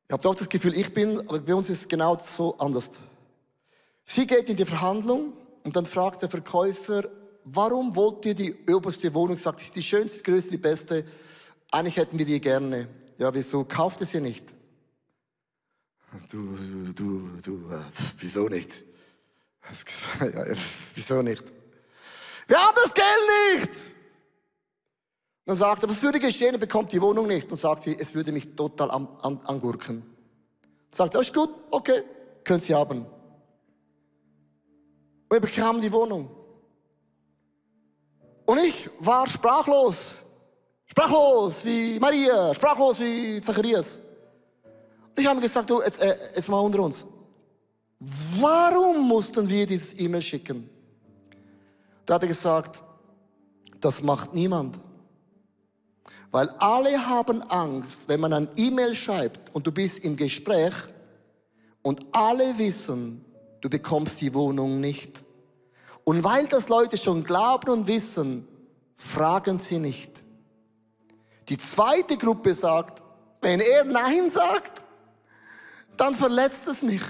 Ich 0.09 0.13
habe 0.13 0.23
doch 0.23 0.35
das 0.35 0.49
Gefühl, 0.49 0.77
ich 0.77 0.93
bin, 0.93 1.21
aber 1.21 1.41
bei 1.41 1.55
uns 1.55 1.71
ist 1.71 1.83
es 1.83 1.89
genau 1.89 2.19
so 2.19 2.59
anders. 2.59 2.93
Sie 4.05 4.27
geht 4.27 4.49
in 4.51 4.57
die 4.57 4.65
Verhandlung 4.65 5.33
und 5.65 5.75
dann 5.75 5.87
fragt 5.87 6.23
der 6.23 6.29
Verkäufer, 6.29 7.05
warum 7.45 7.95
wollt 7.97 8.25
ihr 8.27 8.35
die 8.35 8.55
oberste 8.69 9.13
Wohnung? 9.15 9.37
Sagt, 9.37 9.61
ist 9.61 9.77
die 9.77 9.83
schönste, 9.83 10.23
größte, 10.23 10.53
die 10.53 10.59
beste. 10.59 11.05
Eigentlich 11.71 11.97
hätten 11.97 12.19
wir 12.19 12.27
die 12.27 12.41
gerne. 12.41 12.89
Ja, 13.19 13.33
wieso 13.33 13.65
kauft 13.65 14.01
es 14.01 14.15
ihr 14.15 14.21
nicht? 14.21 14.45
Du, 16.31 16.57
du, 16.95 17.29
du, 17.43 17.71
äh, 17.71 17.79
wieso 18.19 18.49
nicht? 18.49 18.85
Ja, 19.63 20.45
wieso 20.95 21.23
nicht? 21.23 21.45
Wir 22.49 22.59
haben 22.59 22.77
das 22.83 22.93
Geld 22.93 23.61
nicht! 23.61 23.71
Dann 25.47 25.57
sagt 25.57 25.83
er, 25.83 25.89
was 25.89 26.03
würde 26.03 26.19
geschehen? 26.19 26.55
Er 26.55 26.59
bekommt 26.59 26.93
die 26.93 27.01
Wohnung 27.01 27.27
nicht. 27.27 27.51
Dann 27.51 27.57
sagt 27.57 27.85
sie, 27.85 27.97
es 27.99 28.15
würde 28.15 28.33
mich 28.33 28.55
total 28.57 28.91
an, 28.91 29.09
an, 29.23 29.41
angurken. 29.45 30.03
Dann 30.63 30.97
sagt 30.97 31.15
er, 31.15 31.21
ist 31.21 31.35
gut, 31.35 31.51
okay, 31.71 32.03
können 32.43 32.61
Sie 32.61 32.75
haben. 32.75 33.07
Und 35.29 35.37
er 35.37 35.41
bekam 35.41 35.81
die 35.81 35.93
Wohnung. 35.93 36.29
Und 38.51 38.59
ich 38.59 38.91
war 38.99 39.29
sprachlos. 39.29 40.25
Sprachlos 40.85 41.65
wie 41.65 42.01
Maria, 42.01 42.53
sprachlos 42.53 42.99
wie 42.99 43.41
Zacharias. 43.41 44.03
Und 45.11 45.21
ich 45.21 45.25
habe 45.25 45.41
gesagt, 45.41 45.71
du, 45.71 45.81
jetzt, 45.81 46.03
äh, 46.03 46.17
jetzt 46.35 46.49
mal 46.49 46.59
unter 46.59 46.81
uns. 46.81 47.07
Warum 48.41 49.07
mussten 49.07 49.49
wir 49.49 49.65
dieses 49.67 49.97
E-Mail 50.01 50.21
schicken? 50.21 50.69
Da 52.05 52.15
hat 52.15 52.23
er 52.23 52.27
gesagt, 52.27 52.83
das 53.79 54.03
macht 54.03 54.35
niemand. 54.35 54.81
Weil 56.33 56.49
alle 56.59 57.07
haben 57.07 57.43
Angst, 57.43 58.09
wenn 58.09 58.19
man 58.19 58.33
ein 58.33 58.49
E-Mail 58.57 58.97
schreibt 58.97 59.55
und 59.55 59.65
du 59.65 59.71
bist 59.71 60.01
im 60.01 60.17
Gespräch 60.17 60.75
und 61.83 62.05
alle 62.11 62.59
wissen, 62.59 63.25
du 63.61 63.71
bekommst 63.71 64.21
die 64.21 64.35
Wohnung 64.35 64.81
nicht. 64.81 65.23
Und 66.11 66.25
weil 66.25 66.49
das 66.49 66.69
Leute 66.69 66.97
schon 66.97 67.23
glauben 67.23 67.71
und 67.71 67.87
wissen, 67.87 68.49
fragen 68.97 69.61
sie 69.61 69.79
nicht. 69.79 70.25
Die 71.49 71.57
zweite 71.57 72.17
Gruppe 72.17 72.53
sagt, 72.53 73.01
wenn 73.41 73.61
er 73.61 73.85
Nein 73.85 74.29
sagt, 74.29 74.83
dann 75.97 76.17
verletzt 76.17 76.67
es 76.67 76.83
mich. 76.83 77.03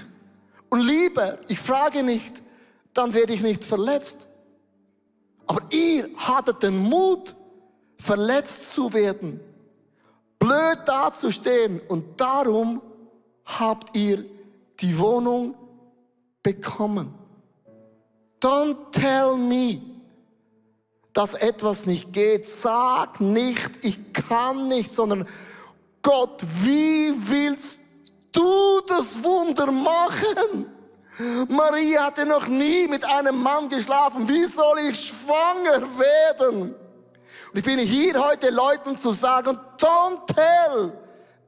Und 0.69 0.81
lieber, 0.81 1.39
ich 1.47 1.57
frage 1.57 2.03
nicht, 2.03 2.43
dann 2.93 3.15
werde 3.15 3.33
ich 3.33 3.41
nicht 3.41 3.63
verletzt. 3.63 4.27
Aber 5.47 5.63
ihr 5.71 6.07
hattet 6.17 6.61
den 6.61 6.77
Mut, 6.77 7.35
verletzt 7.97 8.71
zu 8.71 8.93
werden, 8.93 9.39
blöd 10.37 10.77
dazustehen 10.85 11.81
und 11.87 12.21
darum 12.21 12.83
habt 13.45 13.97
ihr 13.97 14.23
die 14.79 14.95
Wohnung 14.99 15.55
bekommen. 16.43 17.15
Don't 18.41 18.91
tell 18.91 19.37
me, 19.37 19.81
dass 21.13 21.35
etwas 21.35 21.85
nicht 21.85 22.11
geht. 22.11 22.47
Sag 22.47 23.21
nicht, 23.21 23.71
ich 23.81 24.13
kann 24.13 24.67
nicht, 24.67 24.91
sondern 24.91 25.27
Gott, 26.01 26.41
wie 26.63 27.13
willst 27.15 27.79
du 28.31 28.81
das 28.87 29.23
Wunder 29.23 29.71
machen? 29.71 30.65
Maria 31.49 32.05
hatte 32.05 32.25
noch 32.25 32.47
nie 32.47 32.87
mit 32.87 33.05
einem 33.05 33.41
Mann 33.41 33.69
geschlafen. 33.69 34.27
Wie 34.27 34.45
soll 34.45 34.79
ich 34.89 34.99
schwanger 34.99 35.81
werden? 35.99 36.73
Und 37.51 37.59
ich 37.59 37.63
bin 37.63 37.77
hier 37.79 38.23
heute 38.23 38.49
Leuten 38.49 38.97
zu 38.97 39.11
sagen, 39.11 39.59
don't 39.77 40.25
tell 40.33 40.93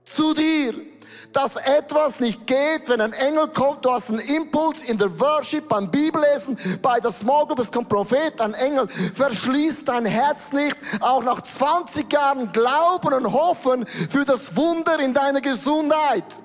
zu 0.04 0.34
dir, 0.34 0.76
dass 1.34 1.56
etwas 1.56 2.20
nicht 2.20 2.46
geht, 2.46 2.88
wenn 2.88 3.02
ein 3.02 3.14
Engel 3.14 3.48
kommt, 3.48 3.84
du 3.84 3.92
hast 3.92 4.10
einen 4.10 4.20
Impuls 4.20 4.84
in 4.84 4.98
der 4.98 5.20
Worship, 5.20 5.68
beim 5.68 5.90
Bibellesen, 5.90 6.58
bei 6.82 7.00
der 7.00 7.12
Small 7.12 7.48
Group, 7.48 7.60
es 7.60 7.72
kommt 7.72 7.90
Prophet, 7.90 8.40
ein 8.40 8.54
Engel, 8.54 8.88
verschließ 8.88 9.86
dein 9.86 10.06
Herz 10.06 10.54
nicht, 10.54 10.78
auch 11.02 11.24
nach 11.24 11.42
20 11.42 12.12
Jahren 12.12 12.52
Glauben 12.52 13.14
und 13.14 13.34
Hoffen 13.34 13.86
für 13.86 14.24
das 14.24 14.56
Wunder 14.56 15.00
in 15.00 15.14
deiner 15.14 15.42
Gesundheit. 15.42 16.42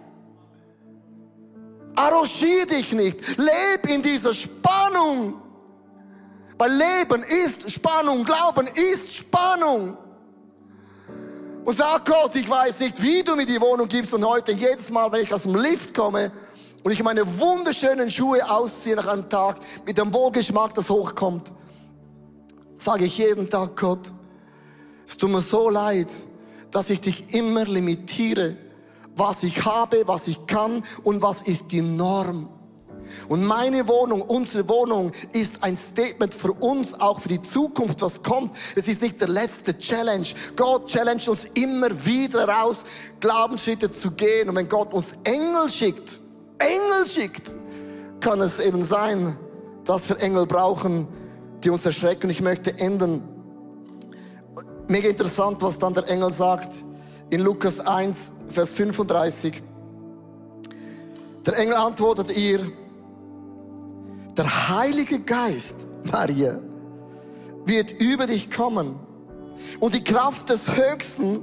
Arrangier 1.94 2.64
dich 2.66 2.92
nicht, 2.92 3.38
leb 3.38 3.88
in 3.88 4.02
dieser 4.02 4.32
Spannung. 4.32 5.42
Weil 6.56 6.72
Leben 6.72 7.22
ist 7.22 7.70
Spannung, 7.70 8.24
Glauben 8.24 8.66
ist 8.74 9.12
Spannung 9.12 9.96
und 11.68 11.74
sag 11.74 12.06
Gott, 12.06 12.34
ich 12.34 12.48
weiß 12.48 12.80
nicht, 12.80 13.02
wie 13.02 13.22
du 13.22 13.36
mir 13.36 13.44
die 13.44 13.60
Wohnung 13.60 13.86
gibst 13.86 14.14
und 14.14 14.26
heute 14.26 14.52
jedes 14.52 14.88
Mal, 14.88 15.12
wenn 15.12 15.20
ich 15.20 15.34
aus 15.34 15.42
dem 15.42 15.54
Lift 15.54 15.92
komme 15.92 16.32
und 16.82 16.92
ich 16.92 17.02
meine 17.02 17.26
wunderschönen 17.38 18.10
Schuhe 18.10 18.50
ausziehe 18.50 18.96
nach 18.96 19.06
einem 19.06 19.28
Tag 19.28 19.58
mit 19.84 19.98
dem 19.98 20.10
Wohlgeschmack, 20.14 20.72
das 20.72 20.88
hochkommt, 20.88 21.52
sage 22.74 23.04
ich 23.04 23.18
jeden 23.18 23.50
Tag 23.50 23.76
Gott, 23.76 24.10
es 25.06 25.18
tut 25.18 25.28
mir 25.28 25.42
so 25.42 25.68
leid, 25.68 26.08
dass 26.70 26.88
ich 26.88 27.02
dich 27.02 27.34
immer 27.34 27.66
limitiere, 27.66 28.56
was 29.14 29.42
ich 29.42 29.66
habe, 29.66 30.04
was 30.06 30.26
ich 30.26 30.46
kann 30.46 30.82
und 31.04 31.20
was 31.20 31.42
ist 31.42 31.70
die 31.70 31.82
Norm. 31.82 32.48
Und 33.28 33.44
meine 33.44 33.86
Wohnung, 33.88 34.22
unsere 34.22 34.68
Wohnung 34.68 35.12
ist 35.32 35.62
ein 35.62 35.76
Statement 35.76 36.34
für 36.34 36.52
uns, 36.52 36.98
auch 37.00 37.20
für 37.20 37.28
die 37.28 37.42
Zukunft, 37.42 38.00
was 38.02 38.22
kommt. 38.22 38.52
Es 38.74 38.88
ist 38.88 39.02
nicht 39.02 39.20
der 39.20 39.28
letzte 39.28 39.76
Challenge. 39.76 40.26
Gott 40.56 40.86
challenge 40.86 41.22
uns 41.28 41.44
immer 41.54 41.88
wieder 42.04 42.48
raus, 42.48 42.84
Glaubensschritte 43.20 43.90
zu 43.90 44.12
gehen. 44.12 44.48
Und 44.48 44.56
wenn 44.56 44.68
Gott 44.68 44.92
uns 44.94 45.14
Engel 45.24 45.68
schickt, 45.68 46.20
Engel 46.58 47.06
schickt, 47.06 47.54
kann 48.20 48.40
es 48.40 48.60
eben 48.60 48.82
sein, 48.82 49.36
dass 49.84 50.08
wir 50.08 50.18
Engel 50.18 50.46
brauchen, 50.46 51.06
die 51.62 51.70
uns 51.70 51.86
erschrecken. 51.86 52.30
Ich 52.30 52.40
möchte 52.40 52.78
enden 52.78 53.22
Mega 54.90 55.10
interessant, 55.10 55.60
was 55.60 55.78
dann 55.78 55.92
der 55.92 56.08
Engel 56.08 56.32
sagt 56.32 56.82
in 57.28 57.40
Lukas 57.40 57.78
1, 57.78 58.32
Vers 58.46 58.72
35. 58.72 59.62
Der 61.44 61.58
Engel 61.58 61.74
antwortet 61.74 62.34
ihr, 62.34 62.72
der 64.38 64.68
Heilige 64.68 65.18
Geist, 65.18 65.86
Maria, 66.10 66.60
wird 67.64 68.00
über 68.00 68.26
dich 68.26 68.50
kommen 68.50 68.94
und 69.80 69.94
die 69.94 70.04
Kraft 70.04 70.48
des 70.48 70.74
Höchsten 70.74 71.40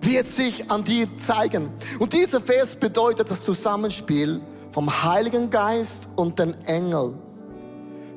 wird 0.00 0.26
sich 0.26 0.70
an 0.70 0.84
dir 0.84 1.06
zeigen. 1.16 1.70
Und 1.98 2.14
dieser 2.14 2.40
Vers 2.40 2.76
bedeutet 2.76 3.30
das 3.30 3.42
Zusammenspiel 3.42 4.40
vom 4.72 5.02
Heiligen 5.02 5.50
Geist 5.50 6.08
und 6.16 6.38
den 6.38 6.54
Engel. 6.64 7.14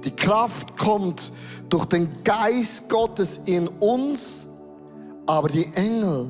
Die 0.06 0.16
Kraft 0.16 0.78
kommt 0.78 1.32
durch 1.70 1.86
den 1.86 2.24
Geist 2.24 2.90
Gottes 2.90 3.42
in 3.46 3.68
uns, 3.68 4.48
aber 5.26 5.50
die 5.50 5.70
Engel 5.76 6.30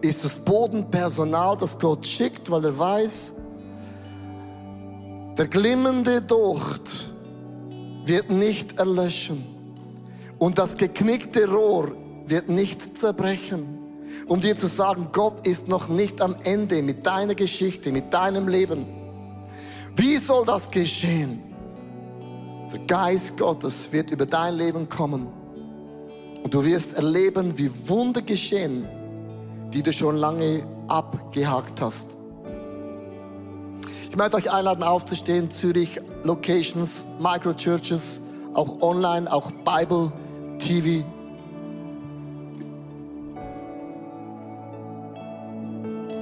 ist 0.00 0.24
das 0.24 0.38
Bodenpersonal, 0.38 1.56
das 1.56 1.78
Gott 1.78 2.06
schickt, 2.06 2.50
weil 2.50 2.64
er 2.64 2.78
weiß, 2.78 3.33
der 5.36 5.48
glimmende 5.48 6.22
Docht 6.22 7.12
wird 8.04 8.30
nicht 8.30 8.78
erlöschen 8.78 9.44
und 10.38 10.58
das 10.58 10.76
geknickte 10.76 11.50
Rohr 11.50 11.96
wird 12.26 12.48
nicht 12.48 12.96
zerbrechen. 12.96 13.78
Um 14.28 14.40
dir 14.40 14.54
zu 14.54 14.66
sagen, 14.66 15.08
Gott 15.12 15.46
ist 15.46 15.68
noch 15.68 15.88
nicht 15.88 16.20
am 16.20 16.36
Ende 16.44 16.82
mit 16.82 17.04
deiner 17.06 17.34
Geschichte, 17.34 17.90
mit 17.90 18.12
deinem 18.14 18.48
Leben. 18.48 18.86
Wie 19.96 20.16
soll 20.18 20.46
das 20.46 20.70
geschehen? 20.70 21.42
Der 22.72 22.80
Geist 22.86 23.36
Gottes 23.36 23.92
wird 23.92 24.10
über 24.10 24.26
dein 24.26 24.54
Leben 24.54 24.88
kommen 24.88 25.26
und 26.42 26.54
du 26.54 26.64
wirst 26.64 26.94
erleben, 26.94 27.56
wie 27.58 27.70
Wunder 27.88 28.22
geschehen, 28.22 28.86
die 29.72 29.82
du 29.82 29.92
schon 29.92 30.16
lange 30.16 30.64
abgehakt 30.88 31.80
hast. 31.80 32.16
Ich 34.14 34.18
möchte 34.18 34.36
euch 34.36 34.48
einladen, 34.48 34.84
aufzustehen. 34.84 35.50
Zürich, 35.50 36.00
Locations, 36.22 37.04
Microchurches, 37.18 38.20
auch 38.54 38.80
online, 38.80 39.28
auch 39.28 39.50
Bible, 39.50 40.12
TV. 40.56 41.04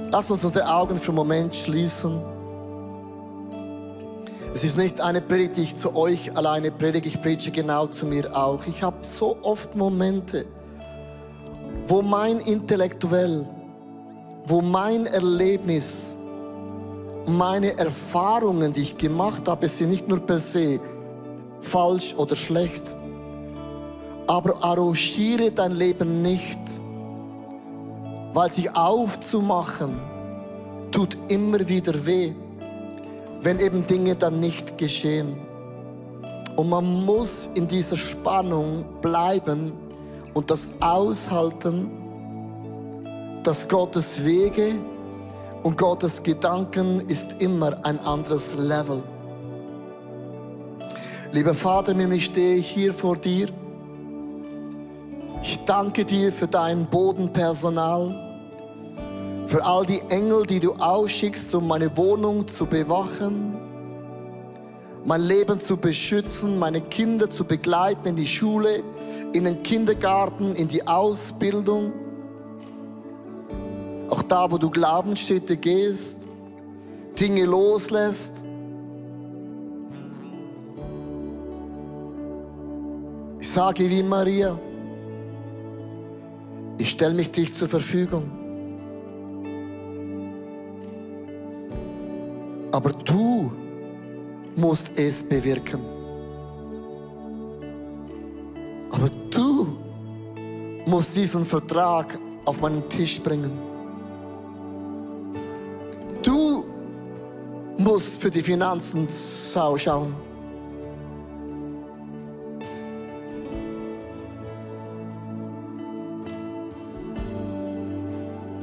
Lass 0.09 0.31
uns 0.31 0.43
unsere 0.43 0.67
Augen 0.67 0.97
für 0.97 1.09
einen 1.09 1.17
Moment 1.17 1.55
schließen. 1.55 2.19
Es 4.55 4.63
ist 4.63 4.75
nicht 4.75 4.99
eine 4.99 5.21
Predigt, 5.21 5.57
die 5.57 5.61
ich 5.61 5.75
zu 5.75 5.95
euch 5.95 6.35
alleine 6.35 6.71
predige, 6.71 7.07
ich 7.07 7.21
predige 7.21 7.51
genau 7.51 7.85
zu 7.85 8.07
mir 8.07 8.35
auch. 8.35 8.65
Ich 8.65 8.81
habe 8.81 8.97
so 9.03 9.37
oft 9.43 9.75
Momente, 9.75 10.45
wo 11.85 12.01
mein 12.01 12.39
Intellektuell, 12.39 13.47
wo 14.47 14.61
mein 14.63 15.05
Erlebnis 15.05 16.17
meine 17.27 17.77
Erfahrungen, 17.77 18.73
die 18.73 18.81
ich 18.81 18.97
gemacht 18.97 19.47
habe, 19.47 19.67
sind 19.67 19.89
nicht 19.89 20.07
nur 20.07 20.19
per 20.19 20.39
se 20.39 20.79
falsch 21.61 22.13
oder 22.17 22.35
schlecht, 22.35 22.95
aber 24.27 24.63
arrangiere 24.63 25.51
dein 25.51 25.71
Leben 25.71 26.21
nicht, 26.21 26.59
weil 28.33 28.51
sich 28.51 28.75
aufzumachen 28.75 29.99
tut 30.91 31.17
immer 31.27 31.67
wieder 31.67 32.05
weh, 32.05 32.33
wenn 33.41 33.59
eben 33.59 33.85
Dinge 33.87 34.15
dann 34.15 34.39
nicht 34.39 34.77
geschehen. 34.77 35.37
Und 36.55 36.69
man 36.69 37.05
muss 37.05 37.49
in 37.55 37.67
dieser 37.67 37.97
Spannung 37.97 38.85
bleiben 39.01 39.73
und 40.33 40.51
das 40.51 40.69
aushalten, 40.79 41.89
dass 43.43 43.67
Gottes 43.67 44.23
Wege 44.23 44.75
und 45.63 45.77
Gottes 45.77 46.21
Gedanken 46.21 46.99
ist 47.07 47.41
immer 47.41 47.77
ein 47.83 47.99
anderes 47.99 48.53
Level. 48.53 49.01
Lieber 51.31 51.55
Vater, 51.55 51.97
ich 51.97 52.25
stehe 52.25 52.57
hier 52.57 52.93
vor 52.93 53.15
dir. 53.15 53.47
Ich 55.41 55.63
danke 55.65 56.05
dir 56.05 56.31
für 56.31 56.47
dein 56.47 56.85
Bodenpersonal, 56.85 58.13
für 59.45 59.65
all 59.65 59.85
die 59.85 60.01
Engel, 60.09 60.45
die 60.45 60.59
du 60.59 60.73
ausschickst, 60.73 61.55
um 61.55 61.67
meine 61.67 61.95
Wohnung 61.97 62.47
zu 62.47 62.65
bewachen, 62.65 63.57
mein 65.05 65.21
Leben 65.21 65.59
zu 65.59 65.77
beschützen, 65.77 66.59
meine 66.59 66.81
Kinder 66.81 67.29
zu 67.29 67.45
begleiten 67.45 68.09
in 68.09 68.15
die 68.15 68.27
Schule, 68.27 68.83
in 69.33 69.45
den 69.45 69.63
Kindergarten, 69.63 70.55
in 70.55 70.67
die 70.67 70.85
Ausbildung. 70.87 71.91
Auch 74.13 74.21
da, 74.21 74.51
wo 74.51 74.59
du 74.59 74.69
Glaubensschritte 74.69 75.57
gehst, 75.57 76.27
Dinge 77.19 77.45
loslässt. 77.45 78.45
Ich 83.39 83.49
sage 83.49 83.89
wie 83.89 84.03
Maria, 84.03 84.59
ich 86.77 86.91
stelle 86.91 87.15
mich 87.15 87.31
dich 87.31 87.55
zur 87.55 87.67
Verfügung. 87.67 88.29
Aber 92.71 92.91
du 92.91 93.51
musst 94.55 94.91
es 94.95 95.23
bewirken. 95.23 95.81
Aber 98.91 99.09
du 99.31 99.75
musst 100.85 101.15
diesen 101.15 101.43
Vertrag 101.43 102.19
auf 102.45 102.61
meinen 102.61 102.87
Tisch 102.89 103.19
bringen. 103.19 103.72
Muss 107.83 108.17
für 108.17 108.29
die 108.29 108.41
Finanzen 108.41 109.07
schauen. 109.77 110.15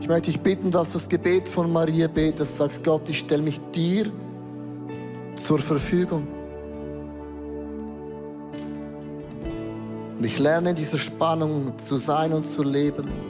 Ich 0.01 0.09
möchte 0.09 0.33
dich 0.33 0.41
bitten, 0.41 0.71
dass 0.71 0.89
du 0.89 0.99
das 0.99 1.09
Gebet 1.09 1.49
von 1.49 1.73
Maria 1.73 2.09
betest, 2.09 2.57
sagst 2.57 2.83
Gott, 2.83 3.09
ich 3.09 3.21
stelle 3.21 3.43
mich 3.43 3.61
dir 3.73 4.07
zur 5.37 5.59
Verfügung. 5.61 6.27
Und 10.19 10.25
ich 10.25 10.39
lerne 10.39 10.71
in 10.71 10.77
dieser 10.77 10.99
Spannung 10.99 11.79
zu 11.79 11.97
sein 11.97 12.33
und 12.33 12.45
zu 12.45 12.63
leben. 12.63 13.30